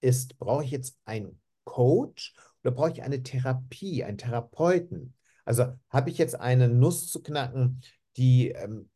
[0.00, 2.34] ist, brauche ich jetzt einen Coach
[2.64, 5.14] oder brauche ich eine Therapie, einen Therapeuten?
[5.44, 7.82] Also habe ich jetzt eine Nuss zu knacken,
[8.16, 8.88] die ähm,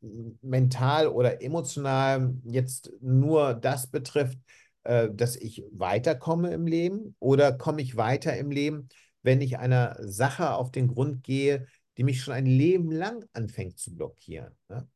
[0.42, 4.38] mental oder emotional jetzt nur das betrifft,
[4.84, 8.88] äh, dass ich weiterkomme im Leben oder komme ich weiter im Leben,
[9.22, 11.66] wenn ich einer Sache auf den Grund gehe,
[11.98, 14.56] die mich schon ein Leben lang anfängt zu blockieren.
[14.68, 14.88] Ne?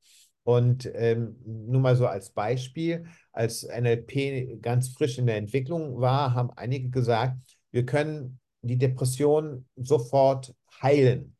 [0.45, 6.35] Und ähm, nur mal so als Beispiel, als NLP ganz frisch in der Entwicklung war,
[6.35, 7.37] haben einige gesagt,
[7.71, 11.37] wir können die Depression sofort heilen.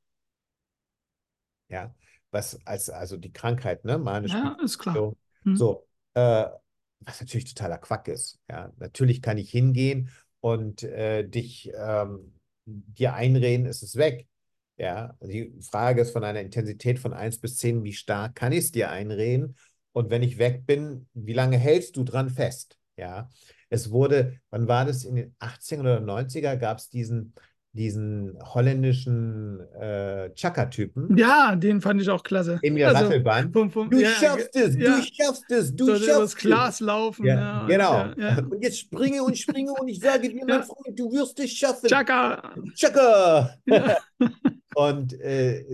[1.69, 1.95] Ja,
[2.31, 3.99] was als also die Krankheit, ne?
[3.99, 5.15] Manisch ja, ist klar.
[5.45, 5.57] Hm.
[5.57, 6.47] So, äh,
[7.01, 8.39] was natürlich totaler Quack ist.
[8.49, 14.29] Ja, natürlich kann ich hingehen und äh, dich ähm, dir einreden, ist es weg.
[14.77, 18.59] Ja, die Frage ist von einer Intensität von 1 bis 10, wie stark kann ich
[18.61, 19.57] es dir einreden?
[19.93, 22.79] Und wenn ich weg bin, wie lange hältst du dran fest?
[22.97, 23.31] Ja,
[23.73, 25.05] es wurde, wann war das?
[25.05, 27.35] In den 80er oder 90er gab es diesen,
[27.73, 31.17] diesen holländischen äh, Chaka-Typen.
[31.17, 32.59] Ja, den fand ich auch klasse.
[32.61, 33.53] Emil also, Rattelband.
[33.55, 34.97] Vom, vom, du ja, schaffst es, ja.
[34.97, 36.37] du schaffst es, du so, schaffst es.
[36.37, 37.25] Glas laufen.
[37.25, 38.11] Ja, genau.
[38.11, 41.51] Und, und, jetzt springe und springe und ich sage dir, mein Freund, du wirst es
[41.51, 41.89] schaffen.
[41.89, 42.55] Chaka.
[42.75, 43.57] Chaka.
[44.75, 45.65] und äh,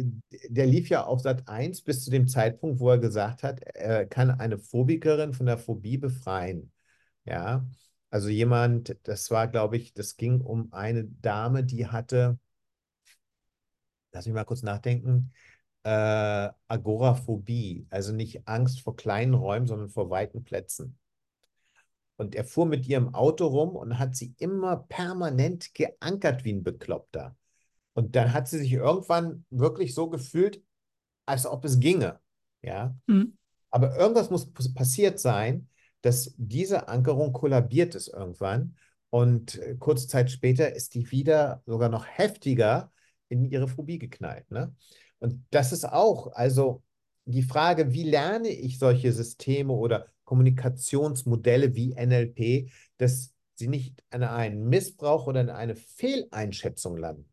[0.48, 4.06] der lief ja auf Sat 1 bis zu dem Zeitpunkt, wo er gesagt hat, er
[4.06, 6.70] kann eine Phobikerin von der Phobie befreien.
[7.24, 7.66] Ja.
[8.11, 12.38] Also jemand, das war, glaube ich, das ging um eine Dame, die hatte,
[14.12, 15.33] lass mich mal kurz nachdenken,
[15.83, 20.99] äh, Agoraphobie, also nicht Angst vor kleinen Räumen, sondern vor weiten Plätzen.
[22.16, 26.64] Und er fuhr mit ihrem Auto rum und hat sie immer permanent geankert wie ein
[26.64, 27.37] Bekloppter.
[27.92, 30.62] Und dann hat sie sich irgendwann wirklich so gefühlt,
[31.27, 32.18] als ob es ginge.
[32.62, 32.97] Ja.
[33.07, 33.37] Mhm.
[33.71, 35.68] Aber irgendwas muss passiert sein,
[36.02, 38.76] dass diese Ankerung kollabiert ist irgendwann
[39.11, 42.92] und äh, kurze Zeit später ist die wieder sogar noch heftiger
[43.28, 44.50] in ihre Phobie geknallt.
[44.50, 44.74] Ne?
[45.18, 46.82] Und das ist auch, also
[47.24, 54.22] die Frage, wie lerne ich solche Systeme oder Kommunikationsmodelle wie NLP, dass sie nicht an
[54.22, 57.28] einen Missbrauch oder an eine Fehleinschätzung landen.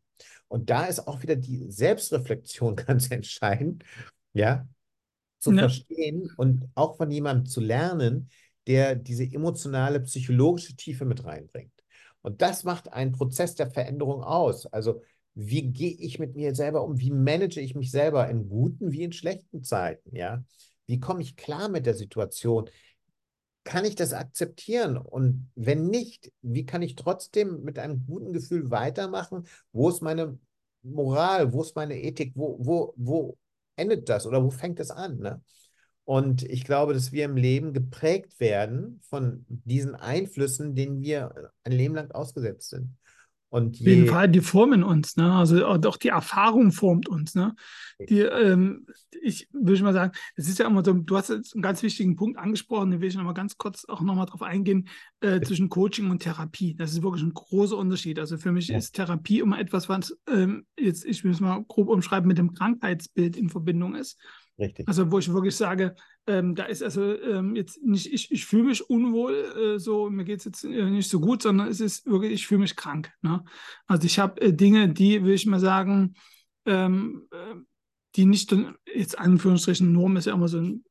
[0.48, 3.84] Und da ist auch wieder die Selbstreflexion ganz entscheidend,
[4.34, 4.68] ja,
[5.40, 5.60] zu ja.
[5.60, 8.30] verstehen und auch von jemandem zu lernen,
[8.68, 11.72] der diese emotionale, psychologische Tiefe mit reinbringt.
[12.22, 14.66] Und das macht einen Prozess der Veränderung aus.
[14.68, 15.02] Also
[15.36, 17.00] wie gehe ich mit mir selber um?
[17.00, 20.16] Wie manage ich mich selber in guten wie in schlechten Zeiten?
[20.16, 20.44] Ja,
[20.88, 22.70] wie komme ich klar mit der Situation?
[23.64, 24.98] Kann ich das akzeptieren?
[24.98, 29.48] Und wenn nicht, wie kann ich trotzdem mit einem guten Gefühl weitermachen?
[29.72, 30.38] Wo ist meine
[30.84, 31.52] Moral?
[31.52, 32.34] Wo ist meine Ethik?
[32.36, 33.38] Wo, wo, wo
[33.76, 35.18] endet das oder wo fängt es an?
[35.18, 35.42] Ne?
[36.06, 41.72] Und ich glaube, dass wir im Leben geprägt werden von diesen Einflüssen, denen wir ein
[41.72, 42.96] Leben lang ausgesetzt sind.
[43.50, 45.32] Und je, Auf jeden Fall, die formen uns, ne?
[45.32, 47.56] Also auch die Erfahrung formt uns, ne?
[48.10, 48.86] Die, ähm,
[49.22, 52.18] ich würde mal sagen, es ist ja immer so, du hast jetzt einen ganz wichtigen
[52.18, 54.90] Punkt angesprochen, den will ich noch mal ganz kurz auch noch mal drauf eingehen,
[55.22, 56.76] äh, zwischen Coaching und Therapie.
[56.76, 58.20] Das ist wirklich ein großer Unterschied.
[58.20, 58.78] Also für mich ja.
[58.78, 62.54] ist Therapie immer etwas, was ähm, jetzt, ich will es mal grob umschreiben, mit dem
[62.54, 64.20] Krankheitsbild in Verbindung ist.
[64.58, 64.88] Richtig.
[64.88, 65.96] Also wo ich wirklich sage,
[66.28, 69.34] ähm, da ist also ähm, jetzt nicht, ich, ich fühle mich unwohl,
[69.76, 72.48] äh, so mir geht es jetzt äh, nicht so gut, sondern es ist wirklich, ich
[72.48, 73.12] fühle mich krank.
[73.22, 73.44] Ne?
[73.86, 76.16] Also ich habe äh, Dinge, die, will ich mal sagen,
[76.66, 77.56] ähm, äh,
[78.16, 78.56] die nicht,
[78.94, 80.86] jetzt Anführungsstrichen, Norm ist ja immer so ein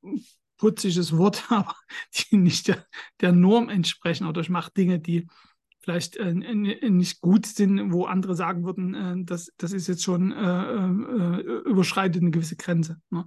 [0.59, 1.75] putziges Wort, aber
[2.15, 2.87] die nicht der,
[3.21, 5.27] der Norm entsprechen oder ich mache Dinge, die
[5.85, 10.33] vielleicht äh, nicht gut sind, wo andere sagen würden, äh, das, das ist jetzt schon
[10.33, 12.97] äh, äh überschreitet eine gewisse Grenze.
[13.11, 13.27] Ne?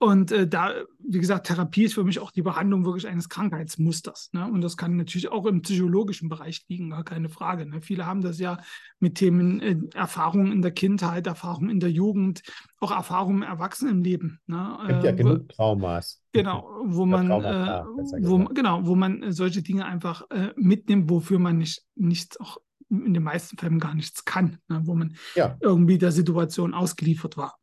[0.00, 4.30] Und äh, da, wie gesagt, Therapie ist für mich auch die Behandlung wirklich eines Krankheitsmusters.
[4.32, 4.44] Ne?
[4.46, 7.66] Und das kann natürlich auch im psychologischen Bereich liegen, gar keine Frage.
[7.66, 7.82] Ne?
[7.82, 8.58] Viele haben das ja
[9.00, 12.42] mit Themen äh, Erfahrungen in der Kindheit, Erfahrungen in der Jugend,
[12.78, 14.40] auch Erfahrungen im Erwachsenenleben.
[14.46, 14.78] Ne?
[14.82, 16.22] Es gibt ja Äh, genug Traumas.
[16.32, 20.30] genau, wo Oder man, äh, Traumata, besser wo, genau, wo man äh, solche Dinge einfach
[20.30, 22.58] äh, mitnimmt, wofür man nicht, nichts auch
[22.88, 24.80] in den meisten Fällen gar nichts kann, ne?
[24.84, 27.58] wo man Ja, irgendwie der Situation ausgeliefert war.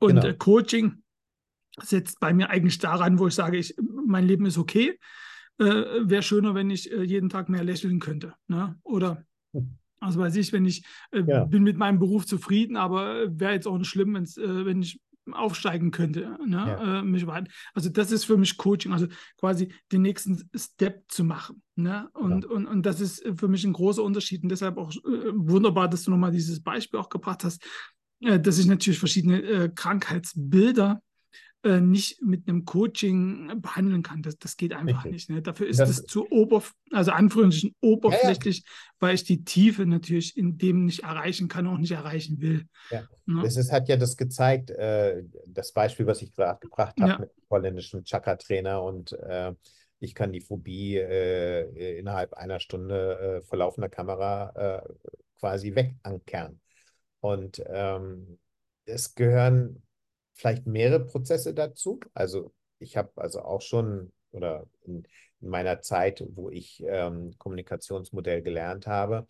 [0.00, 0.26] Und genau.
[0.26, 1.02] äh, Coaching
[1.80, 3.74] setzt bei mir eigentlich daran, wo ich sage, ich,
[4.06, 4.98] mein Leben ist okay.
[5.58, 8.34] Äh, Wäre schöner, wenn ich äh, jeden Tag mehr lächeln könnte.
[8.48, 8.78] Ne?
[8.82, 9.24] Oder,
[10.00, 11.44] also weiß ich, wenn ich äh, Ja.
[11.44, 15.00] bin mit meinem Beruf zufrieden, aber wäre jetzt auch nicht schlimm, wenn's, äh, wenn ich
[15.32, 16.38] aufsteigen könnte.
[16.44, 16.56] Ne?
[16.56, 17.00] Ja.
[17.00, 17.50] Äh, mich weiter.
[17.74, 19.06] Also das ist für mich Coaching, also
[19.38, 21.62] quasi den nächsten Step zu machen.
[21.76, 22.08] Ne?
[22.14, 22.54] Und, Genau.
[22.54, 24.42] und, und das ist für mich ein großer Unterschied.
[24.42, 27.62] Und deshalb auch äh, wunderbar, dass du nochmal dieses Beispiel auch gebracht hast,
[28.22, 31.02] äh, dass ich natürlich verschiedene äh, Krankheitsbilder
[31.62, 34.22] äh, nicht mit einem Coaching behandeln kann.
[34.22, 35.12] Das, das geht einfach Richtig.
[35.12, 35.30] nicht.
[35.30, 35.42] Ne?
[35.42, 38.64] Dafür ist das- es zu oberf also Anführungsstrichen oberflächlich,
[38.98, 42.66] weil ich die Tiefe natürlich in dem nicht erreichen kann, auch nicht erreichen will.
[42.90, 43.02] Ja.
[43.26, 43.42] Ne?
[43.42, 47.18] Das ist, hat ja das gezeigt, äh, das Beispiel, was ich gerade gebracht habe Ja.
[47.18, 49.52] mit dem holländischen Chakra-Trainer und äh,
[50.00, 54.88] ich kann die Phobie äh, innerhalb einer Stunde äh, vor laufender Kamera äh,
[55.38, 56.58] quasi wegankern.
[57.20, 58.38] Und ähm,
[58.86, 59.82] es gehören
[60.40, 62.00] vielleicht mehrere Prozesse dazu.
[62.14, 65.04] Also ich habe also auch schon oder in,
[65.40, 69.26] in meiner Zeit, wo ich ähm, Kommunikationsmodell gelernt habe,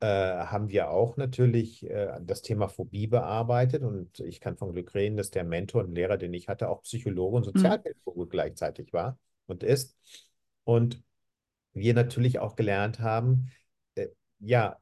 [0.00, 3.82] äh, haben wir auch natürlich äh, das Thema Phobie bearbeitet.
[3.82, 6.82] Und ich kann von Glück reden, dass der Mentor und Lehrer, den ich hatte, auch
[6.82, 9.96] Psychologe und Sozialpädagoge gleichzeitig war und ist.
[10.64, 11.02] Und
[11.74, 13.50] wir natürlich auch gelernt haben,
[13.96, 14.78] äh, ja,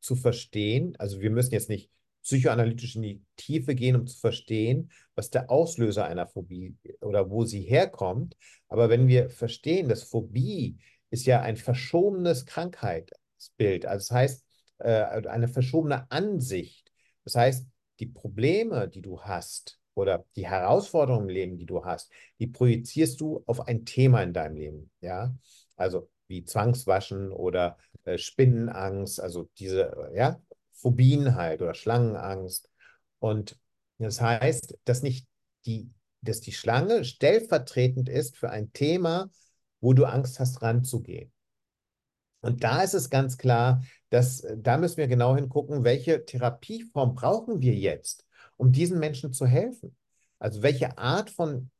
[0.00, 1.88] zu verstehen, also wir müssen jetzt nicht
[2.22, 7.44] psychoanalytisch in die Tiefe gehen, um zu verstehen, was der Auslöser einer Phobie oder wo
[7.44, 8.36] sie herkommt.
[8.68, 10.78] Aber wenn wir verstehen, dass Phobie
[11.10, 14.44] ist ja ein verschobenes Krankheitsbild, also das heißt,
[14.78, 16.92] äh, eine verschobene Ansicht.
[17.24, 17.66] Das heißt,
[17.98, 23.20] die Probleme, die du hast oder die Herausforderungen im Leben, die du hast, die projizierst
[23.20, 24.90] du auf ein Thema in deinem Leben.
[25.00, 25.34] Ja,
[25.76, 30.40] also wie Zwangswaschen oder äh, Spinnenangst, also diese, ja,
[30.80, 32.68] Phobien halt oder Schlangenangst.
[33.18, 33.58] Und
[33.98, 35.26] das heißt, dass nicht
[35.66, 35.90] die,
[36.22, 39.30] dass die Schlange stellvertretend ist für ein Thema,
[39.80, 41.32] wo du Angst hast, ranzugehen.
[42.40, 47.14] Und da ist es ganz klar, dass äh, da müssen wir genau hingucken, welche Therapieform
[47.14, 49.96] brauchen wir jetzt, um diesen Menschen zu helfen.
[50.38, 51.70] Also welche Art von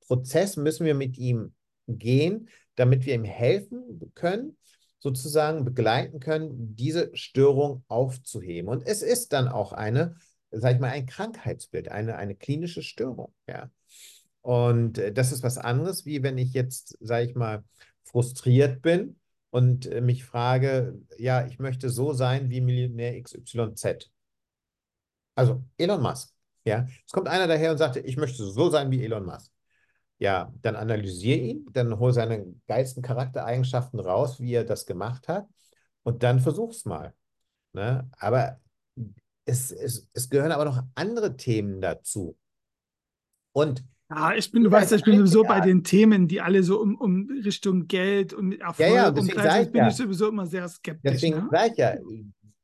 [0.00, 1.54] Prozess müssen wir mit ihm
[1.86, 4.56] gehen, damit wir ihm helfen können,
[4.98, 8.68] sozusagen begleiten können, diese Störung aufzuheben.
[8.68, 10.16] Und es ist dann auch eine,
[10.50, 13.70] sag ich mal, ein Krankheitsbild, eine, eine klinische Störung, ja.
[14.42, 17.64] Und äh, das ist was anderes, wie wenn ich jetzt, sage ich mal,
[18.04, 19.18] frustriert bin
[19.50, 24.10] und äh, mich frage, ja, ich möchte so sein wie Millionär XYZ.
[25.34, 26.32] Also Elon Musk,
[26.64, 26.86] ja.
[27.06, 29.52] Es kommt einer daher und sagt, ich möchte so sein wie Elon Musk.
[30.18, 35.46] Ja, dann analysiere ihn, dann hol seine geilsten Charaktereigenschaften raus, wie er das gemacht hat
[36.02, 37.14] und dann versuch's mal.
[37.72, 38.08] Ne?
[38.18, 38.58] Aber
[39.44, 42.36] es, es, es gehören aber noch andere Themen dazu.
[43.52, 46.40] Und Ja, ich bin, du Ja, weißt ja, ich bin sowieso bei den Themen, die
[46.40, 49.78] alle so um, um Richtung Geld und Erfolg ja, und deswegen sag gleichzeitig ich bin
[49.82, 49.88] ja.
[49.88, 51.12] ich sowieso immer sehr skeptisch.
[51.12, 51.48] Deswegen Ne?
[51.50, 51.96] sage ich ja,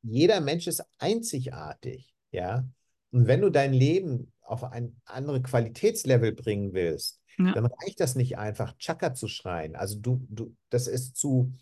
[0.03, 2.65] jeder Mensch ist einzigartig, ja.
[3.11, 7.53] Und wenn du dein Leben auf ein anderes Qualitätslevel bringen willst, Ja.
[7.53, 9.77] dann reicht das nicht einfach, Chaka zu schreien.
[9.77, 11.53] Also du, du, das ist zu,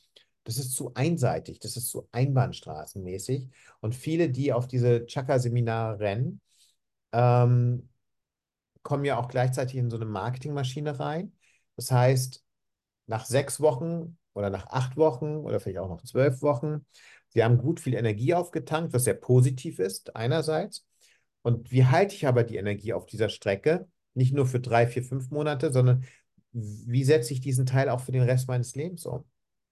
[0.44, 3.48] das ist zu einseitig, das ist zu einbahnstraßenmäßig.
[3.80, 6.40] Und viele, die auf diese Chaka-Seminare rennen,
[7.12, 7.88] ähm,
[8.82, 11.32] kommen ja auch gleichzeitig in so eine Marketingmaschine rein.
[11.76, 12.42] Das heißt,
[13.06, 16.86] nach sechs Wochen oder nach acht Wochen oder vielleicht auch noch zwölf Wochen,
[17.28, 20.86] sie haben gut viel Energie aufgetankt, was sehr positiv ist, einerseits.
[21.42, 23.88] Und wie halte ich aber die Energie auf dieser Strecke?
[24.14, 26.04] Nicht nur für drei, vier, fünf Monate, sondern
[26.52, 29.24] wie setze ich diesen Teil auch für den Rest meines Lebens um?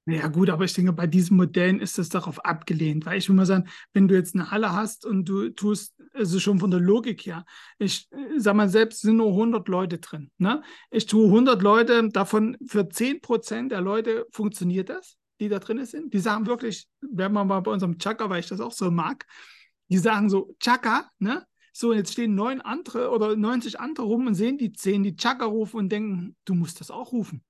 [0.07, 3.37] Ja, gut, aber ich denke, bei diesen Modellen ist das darauf abgelehnt, weil ich will
[3.37, 6.81] mal sagen, wenn du jetzt eine Halle hast und du tust, also schon von der
[6.81, 7.44] Logik her,
[7.79, 10.62] ich äh, sag mal, selbst sind nur 100 Leute drin, ne?
[10.90, 16.12] Ich tue 100 Leute, davon für 10% der Leute funktioniert das, die da drin sind.
[16.14, 19.26] Die sagen wirklich, wenn man mal bei unserem Chaka, weil ich das auch so mag,
[19.91, 21.45] die sagen so, Chaka, ne?
[21.81, 25.47] So, jetzt stehen neun andere oder 90 andere rum und sehen die zehn, die Chaka
[25.47, 27.43] rufen und denken, du musst das auch rufen.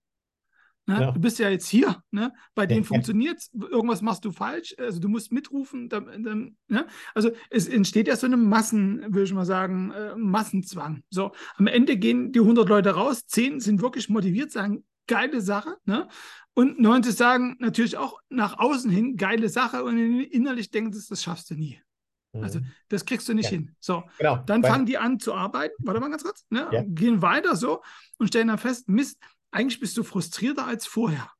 [0.86, 0.98] Ne?
[0.98, 1.10] Genau.
[1.10, 2.32] Du bist ja jetzt hier, ne?
[2.54, 2.86] bei Ja, denen ja.
[2.86, 5.88] funktioniert es, irgendwas machst du falsch, also du musst mitrufen.
[5.88, 6.86] Dann, dann, ne?
[7.12, 11.02] Also es entsteht ja so eine Massen, würde ich mal sagen, äh, Massenzwang.
[11.10, 15.76] So, am Ende gehen die 100 Leute raus, 10 sind wirklich motiviert, sagen, geile Sache,
[15.86, 16.06] ne?
[16.54, 21.20] und 90 sagen natürlich auch nach außen hin, geile Sache und innerlich denken, das, das
[21.20, 21.80] schaffst du nie.
[22.32, 22.66] Also Mhm.
[22.88, 23.58] das kriegst du nicht Ja.
[23.58, 23.74] hin.
[23.80, 24.36] So, Genau.
[24.46, 26.68] dann fangen die an zu arbeiten, warte mal ganz kurz, ne?
[26.72, 26.84] Ja.
[26.86, 27.82] gehen weiter so
[28.18, 29.18] und stellen dann fest, Mist,
[29.50, 31.30] eigentlich bist du frustrierter als vorher.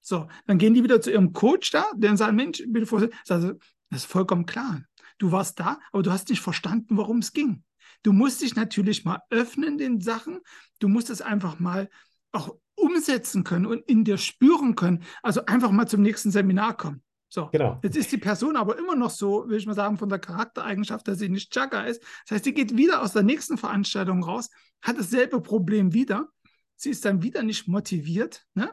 [0.00, 3.14] So, dann gehen die wieder zu ihrem Coach da, der dann sagt, Mensch, frustriert.
[3.24, 3.54] Sagt er,
[3.90, 4.82] das ist vollkommen klar.
[5.18, 7.62] Du warst da, aber du hast nicht verstanden, worum es ging.
[8.02, 10.40] Du musst dich natürlich mal öffnen den Sachen.
[10.80, 11.88] Du musst es einfach mal
[12.32, 15.04] auch umsetzen können und in dir spüren können.
[15.22, 17.02] Also einfach mal zum nächsten Seminar kommen.
[17.34, 17.80] So, Genau.
[17.82, 21.08] Jetzt ist die Person aber immer noch so, will ich mal sagen, von der Charaktereigenschaft,
[21.08, 22.00] dass sie nicht Chaka ist.
[22.24, 26.28] Das heißt, sie geht wieder aus der nächsten Veranstaltung raus, hat dasselbe Problem wieder.
[26.76, 28.70] Sie ist dann wieder nicht motiviert ne?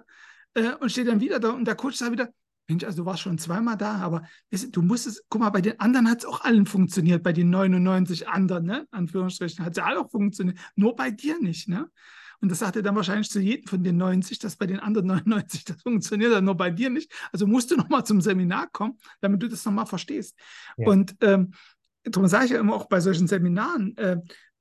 [0.53, 2.29] äh, und steht dann wieder da und der Coach sagt wieder,
[2.67, 5.61] Mensch, also du warst schon zweimal da, aber du, du musst es, guck mal, bei
[5.61, 8.87] den anderen hat es auch allen funktioniert, bei den 99 anderen, ne?
[8.91, 11.89] Anführungsstrichen, hat es ja alle auch funktioniert, nur bei dir nicht, ne?
[12.41, 15.07] Und das sagt er dann wahrscheinlich zu jedem von den 90, dass bei den anderen
[15.25, 17.11] 99 das funktioniert, aber nur bei dir nicht.
[17.31, 20.35] Also musst du nochmal zum Seminar kommen, damit du das nochmal verstehst.
[20.77, 20.87] Ja.
[20.87, 21.53] Und ähm,
[22.03, 24.17] darum sage ich ja immer auch bei solchen Seminaren, äh,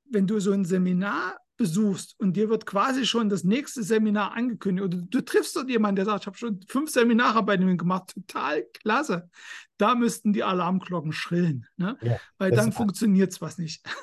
[0.09, 4.83] wenn du so ein Seminar besuchst und dir wird quasi schon das nächste Seminar angekündigt
[4.83, 8.15] oder du, triffst dort jemanden, der sagt, ich habe schon fünf Seminare bei dem gemacht,
[8.15, 9.29] total klasse.
[9.77, 11.97] Da müssten die Alarmglocken schrillen, ne?
[12.01, 13.85] Ja, weil dann funktioniert es was nicht.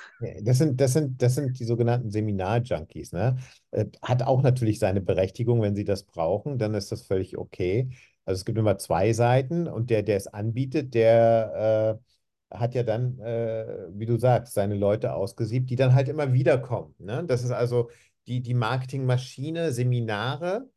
[0.42, 3.36] Das sind, das sind, das sind die sogenannten Seminar-Junkies, ne?
[3.70, 7.90] Äh, Hat auch natürlich seine Berechtigung, wenn sie das brauchen, dann ist das völlig okay.
[8.24, 12.04] Also es gibt immer zwei Seiten und der, der es anbietet, der äh,
[12.50, 16.94] hat ja dann, äh, wie du sagst, seine Leute ausgesiebt, die dann halt immer wiederkommen.
[16.98, 17.24] Ne?
[17.26, 17.90] Das ist also
[18.26, 20.70] die, die Marketingmaschine, Seminare.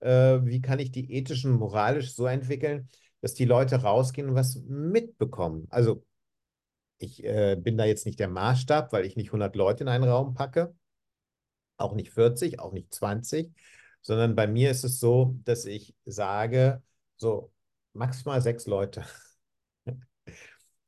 [0.00, 2.88] Äh, wie kann ich die ethisch und moralisch so entwickeln,
[3.20, 5.66] dass die Leute rausgehen und was mitbekommen?
[5.70, 6.04] Also
[6.98, 10.04] ich äh, bin da jetzt nicht der Maßstab, weil ich nicht 100 Leute in einen
[10.04, 10.74] Raum packe,
[11.76, 13.52] auch nicht 40, auch nicht 20,
[14.02, 16.82] sondern bei mir ist es so, dass ich sage,
[17.16, 17.52] so
[17.92, 19.04] maximal sechs Leute.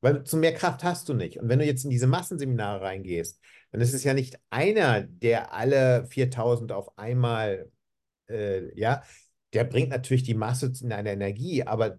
[0.07, 1.41] Weil zu mehr Kraft hast du nicht.
[1.41, 3.41] Und wenn du jetzt in diese Massenseminare reingehst,
[3.73, 7.73] dann ist es ja nicht einer, der alle 4000 auf einmal,
[8.29, 9.03] äh, ja,
[9.53, 11.99] der bringt natürlich die Masse in eine Energie, aber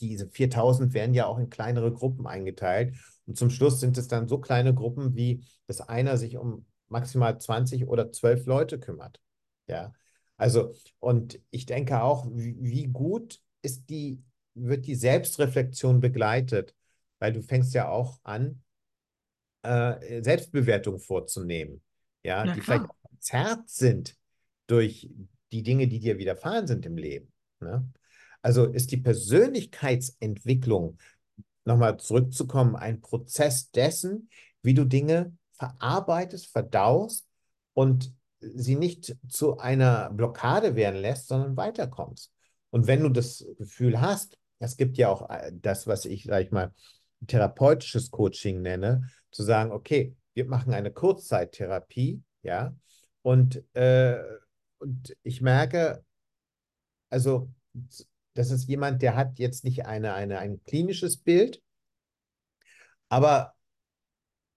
[0.00, 2.96] diese 4000 werden ja auch in kleinere Gruppen eingeteilt.
[3.26, 7.38] Und zum Schluss sind es dann so kleine Gruppen, wie dass einer sich um maximal
[7.38, 9.20] 20 oder 12 Leute kümmert.
[9.68, 9.92] Ja,
[10.38, 14.22] also, und ich denke auch, wie, wie gut ist die,
[14.54, 16.74] wird die Selbstreflexion begleitet,
[17.18, 18.62] weil du fängst ja auch an,
[19.62, 21.82] äh, Selbstbewertung vorzunehmen,
[22.22, 22.78] ja, Ja, die klar.
[22.78, 24.16] vielleicht auch verzerrt sind
[24.66, 25.08] durch
[25.52, 27.32] die Dinge, die dir widerfahren sind im Leben.
[27.60, 27.88] Ne?
[28.42, 30.98] Also ist die Persönlichkeitsentwicklung,
[31.64, 34.28] nochmal zurückzukommen, ein Prozess dessen,
[34.62, 37.26] wie du Dinge verarbeitest, verdaust
[37.74, 42.32] und sie nicht zu einer Blockade werden lässt, sondern weiterkommst.
[42.70, 46.44] Und wenn du das Gefühl hast, es gibt ja auch äh, das, was ich, sag
[46.44, 46.72] ich mal,
[47.26, 52.74] therapeutisches Coaching nenne, zu sagen, okay, wir machen eine Kurzzeittherapie, ja,
[53.22, 54.22] und, äh,
[54.78, 56.04] und ich merke,
[57.10, 57.50] also
[58.34, 61.62] das ist jemand, der hat jetzt nicht eine, eine, ein klinisches Bild,
[63.08, 63.54] aber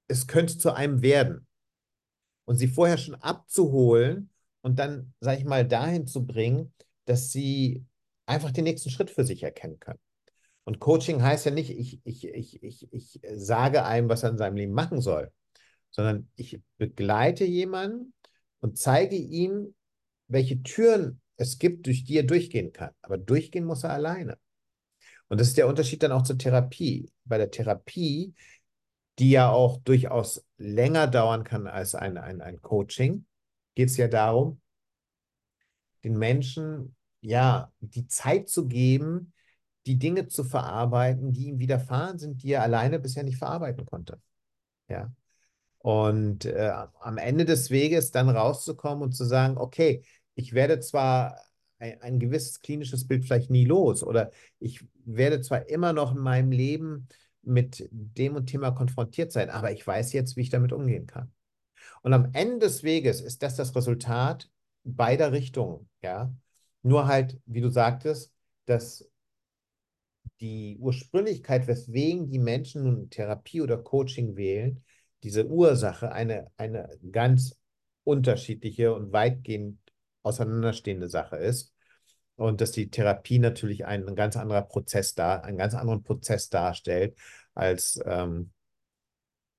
[0.07, 1.47] es könnte zu einem werden.
[2.45, 4.29] Und sie vorher schon abzuholen
[4.61, 6.73] und dann, sag ich mal, dahin zu bringen,
[7.05, 7.85] dass sie
[8.25, 9.99] einfach den nächsten Schritt für sich erkennen können.
[10.69, 14.37] Und Coaching heißt ja nicht, ich, ich, ich, ich, ich sage einem, was er in
[14.37, 15.31] seinem Leben machen soll,
[15.89, 18.13] sondern ich begleite jemanden
[18.59, 19.73] und zeige ihm,
[20.27, 22.91] welche Türen es gibt, durch die er durchgehen kann.
[23.01, 24.37] Aber durchgehen muss er alleine.
[25.27, 27.11] Und das ist der Unterschied dann auch zur Therapie.
[27.25, 28.35] Bei der Therapie,
[29.17, 33.25] die ja auch durchaus länger dauern kann als ein, ein, ein Coaching,
[33.73, 34.61] geht es ja darum,
[36.03, 39.33] den Menschen ja die Zeit zu geben,
[39.85, 44.19] die Dinge zu verarbeiten, die ihm widerfahren sind, die er alleine bisher nicht verarbeiten konnte.
[44.87, 45.11] Ja.
[45.79, 50.03] Und äh, am Ende des Weges dann rauszukommen und zu sagen, okay,
[50.35, 51.37] ich werde zwar
[51.79, 56.21] ein, ein gewisses klinisches Bild vielleicht nie los oder ich werde zwar immer noch in
[56.21, 57.07] meinem Leben
[57.41, 61.31] mit dem und Thema konfrontiert sein, aber ich weiß jetzt, wie ich damit umgehen kann.
[62.01, 64.49] Und am Ende des Weges ist das das Resultat
[64.83, 66.33] beider Richtungen, ja.
[66.81, 68.33] Nur halt, wie du sagtest,
[68.65, 69.08] dass
[70.41, 74.83] die Ursprünglichkeit, weswegen die Menschen nun Therapie oder Coaching wählen,
[75.23, 77.57] diese Ursache eine, eine ganz
[78.03, 79.79] unterschiedliche und weitgehend
[80.23, 81.73] auseinanderstehende Sache ist.
[82.35, 86.49] und dass die Therapie natürlich ein, ein ganz anderer Prozess da, einen ganz anderen Prozess
[86.49, 87.17] darstellt
[87.53, 88.51] als ähm,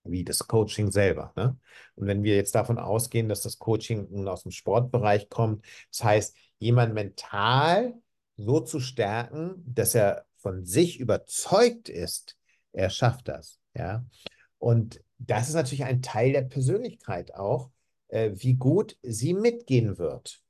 [0.05, 1.33] wie das Coaching selber.
[1.37, 1.59] Ne?
[1.95, 6.05] Und wenn wir jetzt davon ausgehen, dass das Coaching nun aus dem Sportbereich kommt, das
[6.05, 7.95] heißt, jemand mental
[8.37, 12.37] so zu stärken, dass er von sich überzeugt ist,
[12.73, 13.59] er schafft das.
[13.75, 14.05] Ja?
[14.59, 17.71] Und das ist natürlich ein Teil der Persönlichkeit auch,
[18.09, 20.41] äh, wie gut sie mitgehen wird.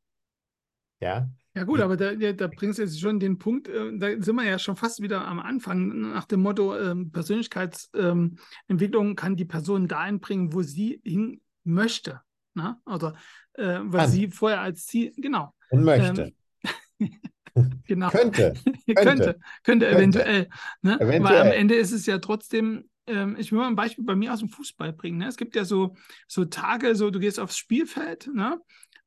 [1.00, 4.36] Ja, ja gut, aber da, da bringst du jetzt schon den Punkt, äh, da sind
[4.36, 9.44] wir ja schon fast wieder am Anfang, nach dem Motto, äh, Persönlichkeitsentwicklung ähm, kann die
[9.44, 12.20] Person dahin bringen, wo sie hin möchte.
[12.54, 12.76] Ne?
[12.86, 13.16] Oder
[13.54, 15.52] äh, was sie vorher als Ziel, genau.
[15.70, 16.32] Und möchte.
[17.00, 17.18] Ähm,
[17.86, 18.08] genau.
[18.10, 18.54] könnte.
[18.64, 18.94] Könnte.
[18.94, 19.40] könnte.
[19.62, 20.48] Könnte, eventuell.
[20.82, 21.00] Ne?
[21.00, 21.22] eventuell.
[21.22, 24.32] Weil am Ende ist es ja trotzdem ähm, ich will mal ein Beispiel bei mir
[24.32, 25.18] aus dem Fußball bringen.
[25.18, 25.26] Ne?
[25.26, 25.96] Es gibt ja so,
[26.28, 28.60] so Tage, so du gehst aufs Spielfeld ne?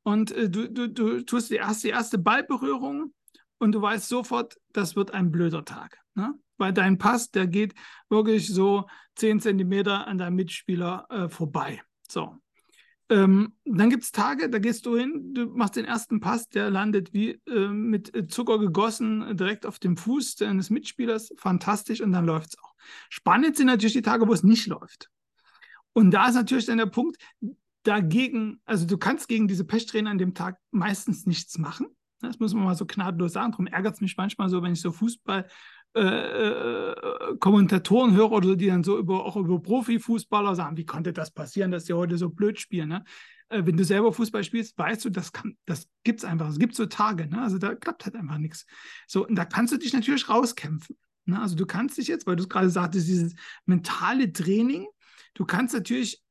[0.04, 3.14] und äh, du, du, du tust die erste, die erste Ballberührung
[3.60, 6.00] und du weißt sofort, das wird ein blöder Tag.
[6.16, 6.34] Ne?
[6.58, 7.74] Weil dein Pass, der geht
[8.10, 11.82] wirklich so 10 Zentimeter an deinem Mitspieler äh, vorbei.
[12.10, 12.38] So.
[13.14, 16.72] Ähm, dann gibt es Tage, da gehst du hin, du machst den ersten Pass, der
[16.72, 21.32] landet wie äh, mit Zucker gegossen direkt auf dem Fuß deines Mitspielers.
[21.38, 22.74] Fantastisch und dann läuft es auch.
[23.10, 25.12] Spannend sind natürlich die Tage, wo es nicht läuft.
[25.94, 27.18] Und da ist natürlich dann der Punkt,
[27.84, 31.86] dagegen, also du kannst gegen diese Pechtrainer an dem Tag meistens nichts machen.
[32.20, 33.52] Das muss man mal so gnadenlos sagen.
[33.52, 35.48] Darum ärgert es mich manchmal so, wenn ich so Fußball
[35.96, 41.14] äh, äh, Kommentatoren höre oder die dann so über, auch über Profifußballer sagen, wie konnte
[41.14, 42.90] das passieren, dass die heute so blöd spielen.
[42.90, 43.04] Ne?
[43.50, 45.32] Äh, wenn du selber Fußball spielst, weißt du, das,
[45.66, 46.50] das gibt es einfach.
[46.50, 47.42] Es gibt so Tage, ne?
[47.42, 48.66] also da klappt halt einfach nichts.
[49.08, 50.98] So, und da kannst du dich natürlich rauskämpfen.
[51.26, 51.40] Ne?
[51.40, 53.36] Also du kannst dich jetzt, weil du es gerade sagtest, dieses
[53.66, 54.88] mentale Training,
[55.36, 56.24] du kannst natürlich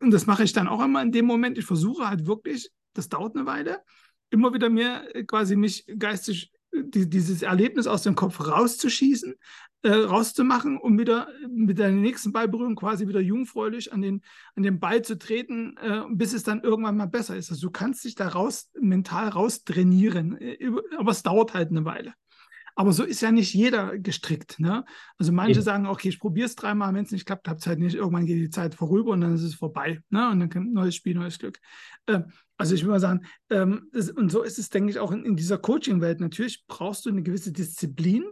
[0.00, 3.08] und das mache ich dann auch immer in dem Moment, ich versuche halt wirklich, das
[3.08, 3.82] dauert eine Weile,
[4.30, 9.34] immer wieder mir äh, quasi mich geistig äh, die, dieses Erlebnis aus dem Kopf rauszuschießen,
[9.82, 14.22] äh, rauszumachen, um wieder mit der nächsten Ballberührung quasi wieder jungfräulich an den,
[14.56, 17.50] an den Ball zu treten, äh, bis es dann irgendwann mal besser ist.
[17.50, 20.58] Also du kannst dich da raus, mental raustrainieren, äh,
[20.96, 22.14] aber es dauert halt eine Weile.
[22.78, 24.60] Aber so ist ja nicht jeder gestrickt.
[24.60, 24.84] Ne?
[25.16, 25.62] Also manche Eben.
[25.62, 27.96] sagen, okay, ich probiere es dreimal, wenn es nicht klappt, habt es halt nicht.
[27.96, 30.00] Irgendwann geht die Zeit vorüber und dann ist es vorbei.
[30.10, 30.30] Ne?
[30.30, 31.58] Und dann kommt neues Spiel, neues Glück.
[32.06, 35.10] Ähm, also ich würde mal sagen, ähm, das, und so ist es, denke ich, auch
[35.10, 36.20] in, in dieser Coaching-Welt.
[36.20, 38.26] Natürlich brauchst du eine gewisse Disziplin,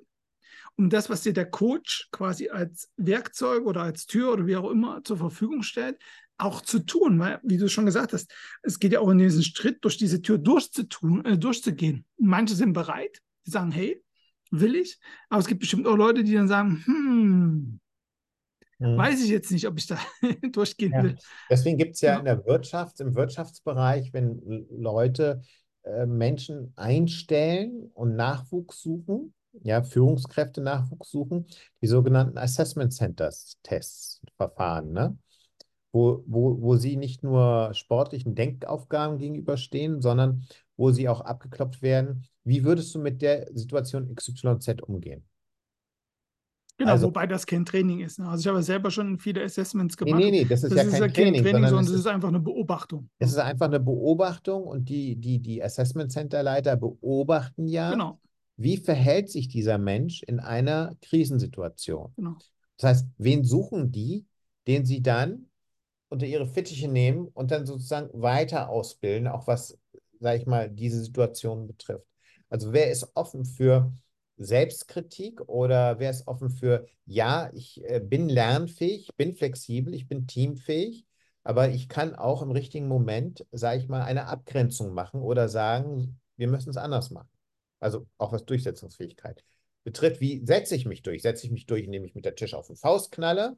[0.76, 4.70] um das, was dir der Coach quasi als Werkzeug oder als Tür oder wie auch
[4.70, 5.98] immer zur Verfügung stellt,
[6.38, 8.32] auch zu tun, weil, wie du schon gesagt hast,
[8.62, 12.04] es geht ja auch in diesen Schritt, durch diese Tür durchzutun, äh, durchzugehen.
[12.16, 14.04] Manche sind bereit, die sagen, hey,
[14.60, 14.98] will ich.
[15.28, 17.80] Aber es gibt bestimmt auch Leute, die dann sagen, hm,
[18.78, 18.96] hm.
[18.96, 19.98] weiß ich jetzt nicht, ob ich da
[20.52, 21.02] durchgehen ja.
[21.02, 21.16] will.
[21.50, 25.42] Deswegen gibt es ja, ja, in der Wirtschaft, im Wirtschaftsbereich, wenn Leute
[25.82, 29.32] äh, Menschen einstellen und Nachwuchs suchen,
[29.62, 31.46] ja, Führungskräfte Nachwuchs suchen,
[31.80, 35.16] die sogenannten Assessment Centers Tests, Verfahren, ne?
[35.92, 40.46] Wo, wo, wo sie nicht nur sportlichen Denkaufgaben gegenüberstehen, sondern
[40.76, 42.26] wo sie auch abgeklopft werden.
[42.46, 45.24] Wie würdest du mit der Situation XYZ umgehen?
[46.78, 48.18] Genau, also, wobei das kein Training ist.
[48.18, 48.28] Ne?
[48.28, 50.20] Also ich habe selber schon viele Assessments gemacht.
[50.20, 51.94] Nee, nee, nee, das ist das ja ist kein, ja kein Training, Training, sondern, sondern
[51.94, 53.08] es ist einfach eine Beobachtung.
[53.18, 58.20] Es ist einfach eine Beobachtung und die, die, die Assessment Center Leiter beobachten ja, genau.
[58.56, 62.12] wie verhält sich dieser Mensch in einer Krisensituation.
[62.16, 62.36] Genau.
[62.76, 64.26] Das heißt, wen suchen die,
[64.66, 65.46] den sie dann
[66.10, 69.78] unter ihre Fittiche nehmen und dann sozusagen weiter ausbilden, auch was
[70.20, 72.06] sage ich mal, diese Situation betrifft.
[72.48, 73.92] Also wer ist offen für
[74.36, 80.26] Selbstkritik oder wer ist offen für, ja, ich äh, bin lernfähig, bin flexibel, ich bin
[80.26, 81.06] teamfähig,
[81.42, 86.20] aber ich kann auch im richtigen Moment, sage ich mal, eine Abgrenzung machen oder sagen,
[86.36, 87.30] wir müssen es anders machen.
[87.80, 89.44] Also auch was Durchsetzungsfähigkeit
[89.84, 90.20] betrifft.
[90.20, 91.22] Wie setze ich mich durch?
[91.22, 93.56] Setze ich mich durch, indem ich mit der Tisch auf den Faust knalle?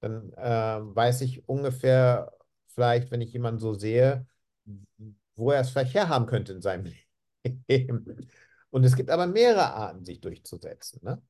[0.00, 2.32] Dann äh, weiß ich ungefähr,
[2.68, 4.26] vielleicht, wenn ich jemanden so sehe,
[5.36, 7.09] wo er es vielleicht herhaben könnte in seinem Leben.
[8.70, 11.00] Und es gibt aber mehrere Arten, sich durchzusetzen.
[11.02, 11.20] Ne?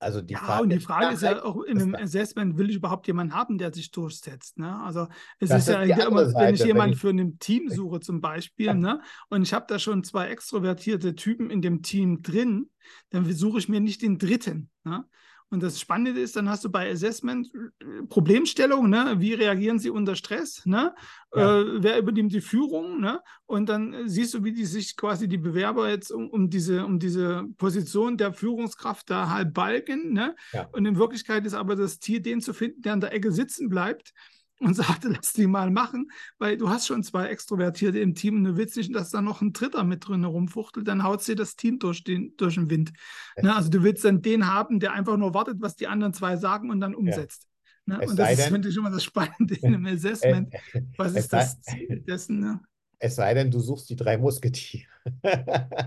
[0.00, 2.76] Also die ja, Frage, und die Frage ist ja auch in einem Assessment, will ich
[2.76, 4.58] überhaupt jemanden haben, der sich durchsetzt?
[4.58, 4.80] Ne?
[4.80, 5.08] Also
[5.40, 8.74] es ist ja immer, Seite, wenn ich jemanden für ein Team suche zum Beispiel, ja.
[8.74, 9.00] ne?
[9.28, 12.70] und ich habe da schon zwei extrovertierte Typen in dem Team drin,
[13.10, 14.70] dann suche ich mir nicht den dritten.
[14.84, 15.04] Ne?
[15.50, 19.16] Und das Spannende ist, dann hast du bei Assessment äh, Problemstellung, ne?
[19.18, 20.94] wie reagieren sie unter Stress, ne?
[21.34, 21.60] Ja.
[21.60, 23.20] Äh, wer übernimmt die Führung, ne?
[23.46, 26.84] und dann äh, siehst du, wie die sich quasi die Bewerber jetzt um, um, diese,
[26.84, 30.12] um diese Position der Führungskraft da halb balken.
[30.12, 30.36] Ne?
[30.52, 30.68] Ja.
[30.72, 33.70] Und in Wirklichkeit ist aber das Tier, den zu finden, der an der Ecke sitzen
[33.70, 34.12] bleibt,
[34.60, 38.44] und sagte, lass die mal machen, weil du hast schon zwei Extrovertierte im Team und
[38.44, 41.56] du willst nicht, dass da noch ein Dritter mit drin rumfuchtelt, dann haut dir das
[41.56, 42.92] Team durch den, durch den Wind.
[43.40, 43.54] Ne?
[43.54, 46.70] Also du willst dann den haben, der einfach nur wartet, was die anderen zwei sagen
[46.70, 47.46] und dann umsetzt.
[47.86, 47.98] Ja.
[47.98, 48.06] Ne?
[48.06, 50.52] Und das ist, finde ich, immer das Spannende in einem Assessment.
[50.96, 52.40] Was ist das Ziel dessen?
[52.40, 52.60] Ne?
[53.00, 54.88] Es sei denn, du suchst die drei Musketiere.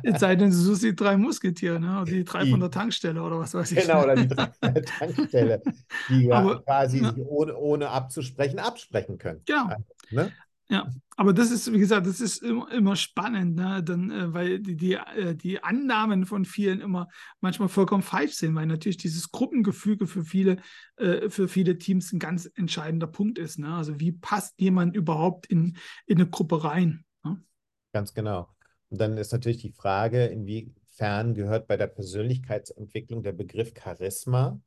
[0.04, 2.02] es sei denn, du suchst die drei Musketiere, ne?
[2.02, 3.82] Oder die drei die, von der Tankstelle oder was weiß ich.
[3.82, 5.62] Genau, oder die drei von der Tankstelle,
[6.10, 7.14] die Aber, quasi ja.
[7.26, 9.42] ohne, ohne abzusprechen absprechen können.
[9.46, 9.66] Genau.
[9.66, 10.32] Also, ne?
[10.72, 13.84] Ja, aber das ist, wie gesagt, das ist immer, immer spannend, ne?
[13.84, 17.10] Dann, äh, weil die, die, äh, die Annahmen von vielen immer
[17.42, 20.60] manchmal vollkommen falsch sind, weil natürlich dieses Gruppengefüge für viele,
[20.96, 23.60] äh, für viele Teams ein ganz entscheidender Punkt ist.
[23.60, 23.68] Ne?
[23.68, 27.04] Also wie passt jemand überhaupt in, in eine Gruppe rein?
[27.26, 27.44] Ne?
[27.92, 28.48] Ganz genau.
[28.88, 34.62] Und dann ist natürlich die Frage, inwiefern gehört bei der Persönlichkeitsentwicklung der Begriff Charisma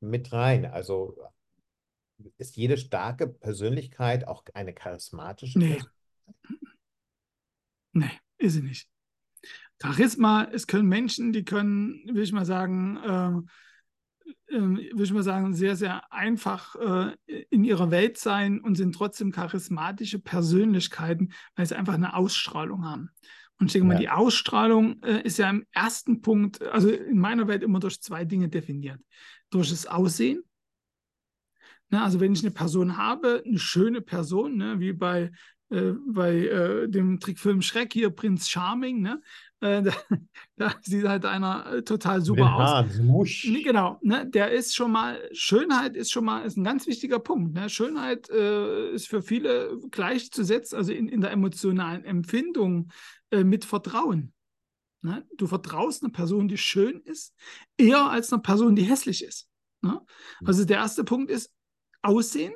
[0.00, 0.66] mit rein?
[0.66, 1.16] Also
[2.38, 5.66] ist jede starke Persönlichkeit auch eine charismatische nee.
[5.66, 5.92] Persönlichkeit?
[7.92, 8.88] Nee, ist sie nicht.
[9.80, 15.22] Charisma, es können Menschen, die können, will ich mal sagen, äh, äh, will ich mal
[15.22, 17.16] sagen, sehr, sehr einfach äh,
[17.50, 23.10] in ihrer Welt sein und sind trotzdem charismatische Persönlichkeiten, weil sie einfach eine Ausstrahlung haben.
[23.58, 23.94] Und ich denke ja.
[23.94, 28.00] mal, die Ausstrahlung äh, ist ja im ersten Punkt, also in meiner Welt immer durch
[28.02, 29.00] zwei Dinge definiert.
[29.50, 30.42] Durch das Aussehen,
[31.90, 35.30] Ne, also wenn ich eine Person habe, eine schöne Person, ne, wie bei,
[35.70, 39.20] äh, bei äh, dem Trickfilm Schreck hier, Prinz Charming, ne,
[39.60, 39.92] äh, da,
[40.56, 42.70] da, sieht halt einer äh, total super aus.
[42.70, 46.86] Haaren, nee, genau, ne, der ist schon mal, Schönheit ist schon mal ist ein ganz
[46.86, 47.54] wichtiger Punkt.
[47.54, 47.70] Ne?
[47.70, 52.90] Schönheit äh, ist für viele gleichzusetzen, also in, in der emotionalen Empfindung
[53.30, 54.32] äh, mit Vertrauen.
[55.02, 55.24] Ne?
[55.36, 57.34] Du vertraust einer Person, die schön ist,
[57.76, 59.48] eher als einer Person, die hässlich ist.
[59.82, 60.00] Ne?
[60.38, 60.46] Hm.
[60.48, 61.52] Also der erste Punkt ist,
[62.06, 62.54] Aussehen.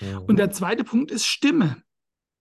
[0.00, 0.22] Mhm.
[0.26, 1.82] Und der zweite Punkt ist Stimme.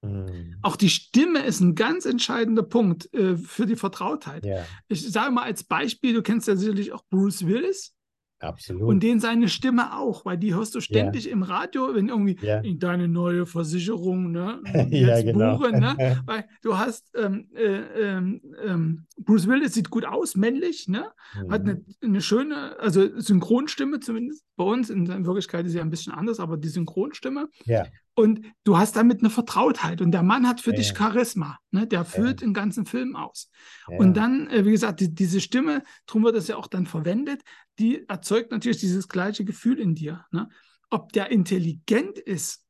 [0.01, 0.57] Mhm.
[0.61, 4.45] Auch die Stimme ist ein ganz entscheidender Punkt äh, für die Vertrautheit.
[4.45, 4.65] Ja.
[4.88, 7.95] Ich sage mal als Beispiel, du kennst ja sicherlich auch Bruce Willis.
[8.39, 8.83] Absolut.
[8.83, 11.31] Und den seine Stimme auch, weil die hörst du ständig ja.
[11.31, 12.61] im Radio, wenn irgendwie ja.
[12.61, 14.61] deine neue Versicherung, ne?
[14.89, 15.57] ja, genau.
[15.57, 16.21] buchen, ne?
[16.25, 21.05] Weil du hast ähm, äh, ähm, ähm, Bruce Willis sieht gut aus, männlich, ne?
[21.41, 21.51] Mhm.
[21.51, 24.89] Hat eine, eine, schöne, also Synchronstimme zumindest bei uns.
[24.89, 27.47] In, Wirklichkeit ist sie ja ein bisschen anders, aber die Synchronstimme.
[27.65, 27.86] Ja.
[28.17, 30.01] Und du hast damit eine Vertrautheit.
[30.01, 31.59] Und der Mann hat für ja, dich Charisma.
[31.71, 31.86] Ne?
[31.86, 32.47] Der füllt ja.
[32.47, 33.49] den ganzen Film aus.
[33.89, 33.97] Ja.
[33.97, 37.41] Und dann, äh, wie gesagt, die, diese Stimme, darum wird das ja auch dann verwendet,
[37.80, 40.26] die erzeugt natürlich dieses gleiche Gefühl in dir.
[40.32, 40.49] Ne?
[40.89, 42.65] Ob der intelligent ist,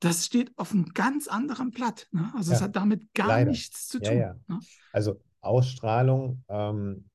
[0.00, 2.08] das steht auf einem ganz anderen Blatt.
[2.12, 2.32] Ne?
[2.34, 3.50] Also es hat damit gar Leider.
[3.50, 4.42] nichts zu tun.
[4.46, 4.60] Ne?
[4.92, 7.08] Also Ausstrahlung, ähm,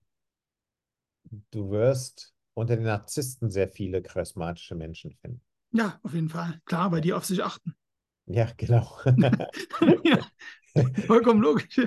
[1.52, 5.42] du wirst unter den Narzissten sehr viele charismatische Menschen finden.
[5.72, 6.60] Ja, auf jeden Fall.
[6.66, 7.76] Klar, weil die auf sich achten.
[8.26, 8.98] Ja, genau.
[10.04, 10.20] ja,
[11.08, 11.82] vollkommen logisch.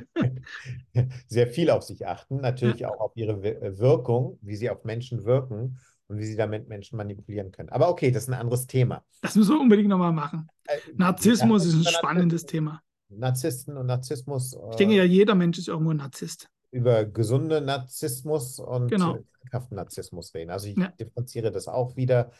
[1.26, 2.90] Sehr viel auf sich achten, natürlich ja.
[2.90, 5.78] auch auf ihre äh, Wirkung, wie sie auf Menschen wirken
[6.08, 7.68] und wie sie damit Menschen manipulieren können.
[7.70, 9.04] Aber okay, das ist ein anderes Thema.
[9.20, 10.48] Das müssen wir unbedingt nochmal machen.
[10.66, 12.82] Äh, Narzissmus ist ein spannendes Thema.
[13.08, 14.56] Narzissten und Narzissmus.
[14.70, 16.48] Ich denke ja, jeder Mensch ist irgendwo ein Narzisst.
[16.70, 19.18] Über gesunde Narzissmus und genau.
[19.40, 20.50] krankhaften Narzissmus reden.
[20.50, 20.88] Also ich ja.
[20.98, 22.30] differenziere das auch wieder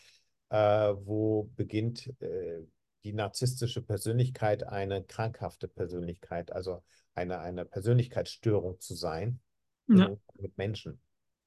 [0.53, 2.61] äh, wo beginnt äh,
[3.05, 6.82] die narzisstische Persönlichkeit eine krankhafte Persönlichkeit, also
[7.14, 9.40] eine, eine Persönlichkeitsstörung zu sein
[9.88, 10.16] ja.
[10.38, 11.00] mit Menschen.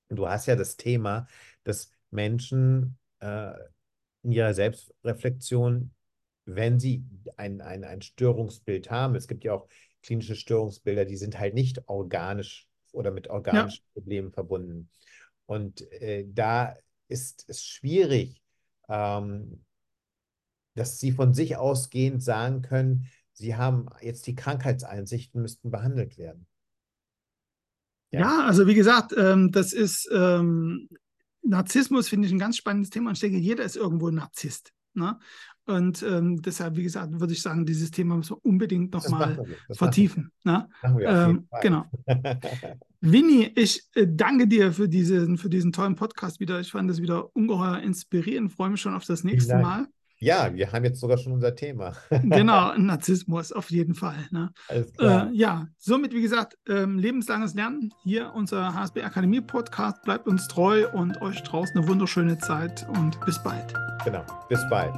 [0.09, 1.27] Und du hast ja das Thema,
[1.63, 3.53] dass Menschen äh,
[4.23, 5.91] in ihrer Selbstreflexion,
[6.45, 7.05] wenn sie
[7.37, 9.67] ein, ein, ein Störungsbild haben, es gibt ja auch
[10.03, 13.93] klinische Störungsbilder, die sind halt nicht organisch oder mit organischen ja.
[13.93, 14.89] Problemen verbunden.
[15.45, 16.75] Und äh, da
[17.07, 18.41] ist es schwierig,
[18.87, 19.63] ähm,
[20.75, 26.47] dass sie von sich ausgehend sagen können, sie haben jetzt die Krankheitseinsichten, müssten behandelt werden.
[28.11, 30.89] Ja, ja also wie gesagt, ähm, das ist ähm,
[31.41, 33.09] Narzissmus, finde ich ein ganz spannendes Thema.
[33.09, 34.73] Und ich denke, jeder ist irgendwo ein Narzisst.
[34.93, 35.19] Ne?
[35.65, 40.31] Und ähm, deshalb, wie gesagt, würde ich sagen, dieses Thema müssen wir unbedingt nochmal vertiefen.
[40.43, 40.69] Ne?
[40.83, 41.85] Ähm, genau.
[43.01, 46.59] Winnie, ich äh, danke dir für diesen, für diesen tollen Podcast wieder.
[46.59, 48.51] Ich fand es wieder ungeheuer inspirierend.
[48.51, 49.87] Freue mich schon auf das nächste Mal.
[50.25, 51.93] Ja, wir haben jetzt sogar schon unser Thema.
[52.09, 54.17] genau, Narzissmus auf jeden Fall.
[54.31, 54.49] Ne?
[54.67, 55.29] Alles klar.
[55.29, 57.93] Äh, ja, somit, wie gesagt, ähm, lebenslanges Lernen.
[58.03, 60.01] Hier unser HSB Akademie Podcast.
[60.01, 63.75] Bleibt uns treu und euch draußen eine wunderschöne Zeit und bis bald.
[64.03, 64.95] Genau, bis bald.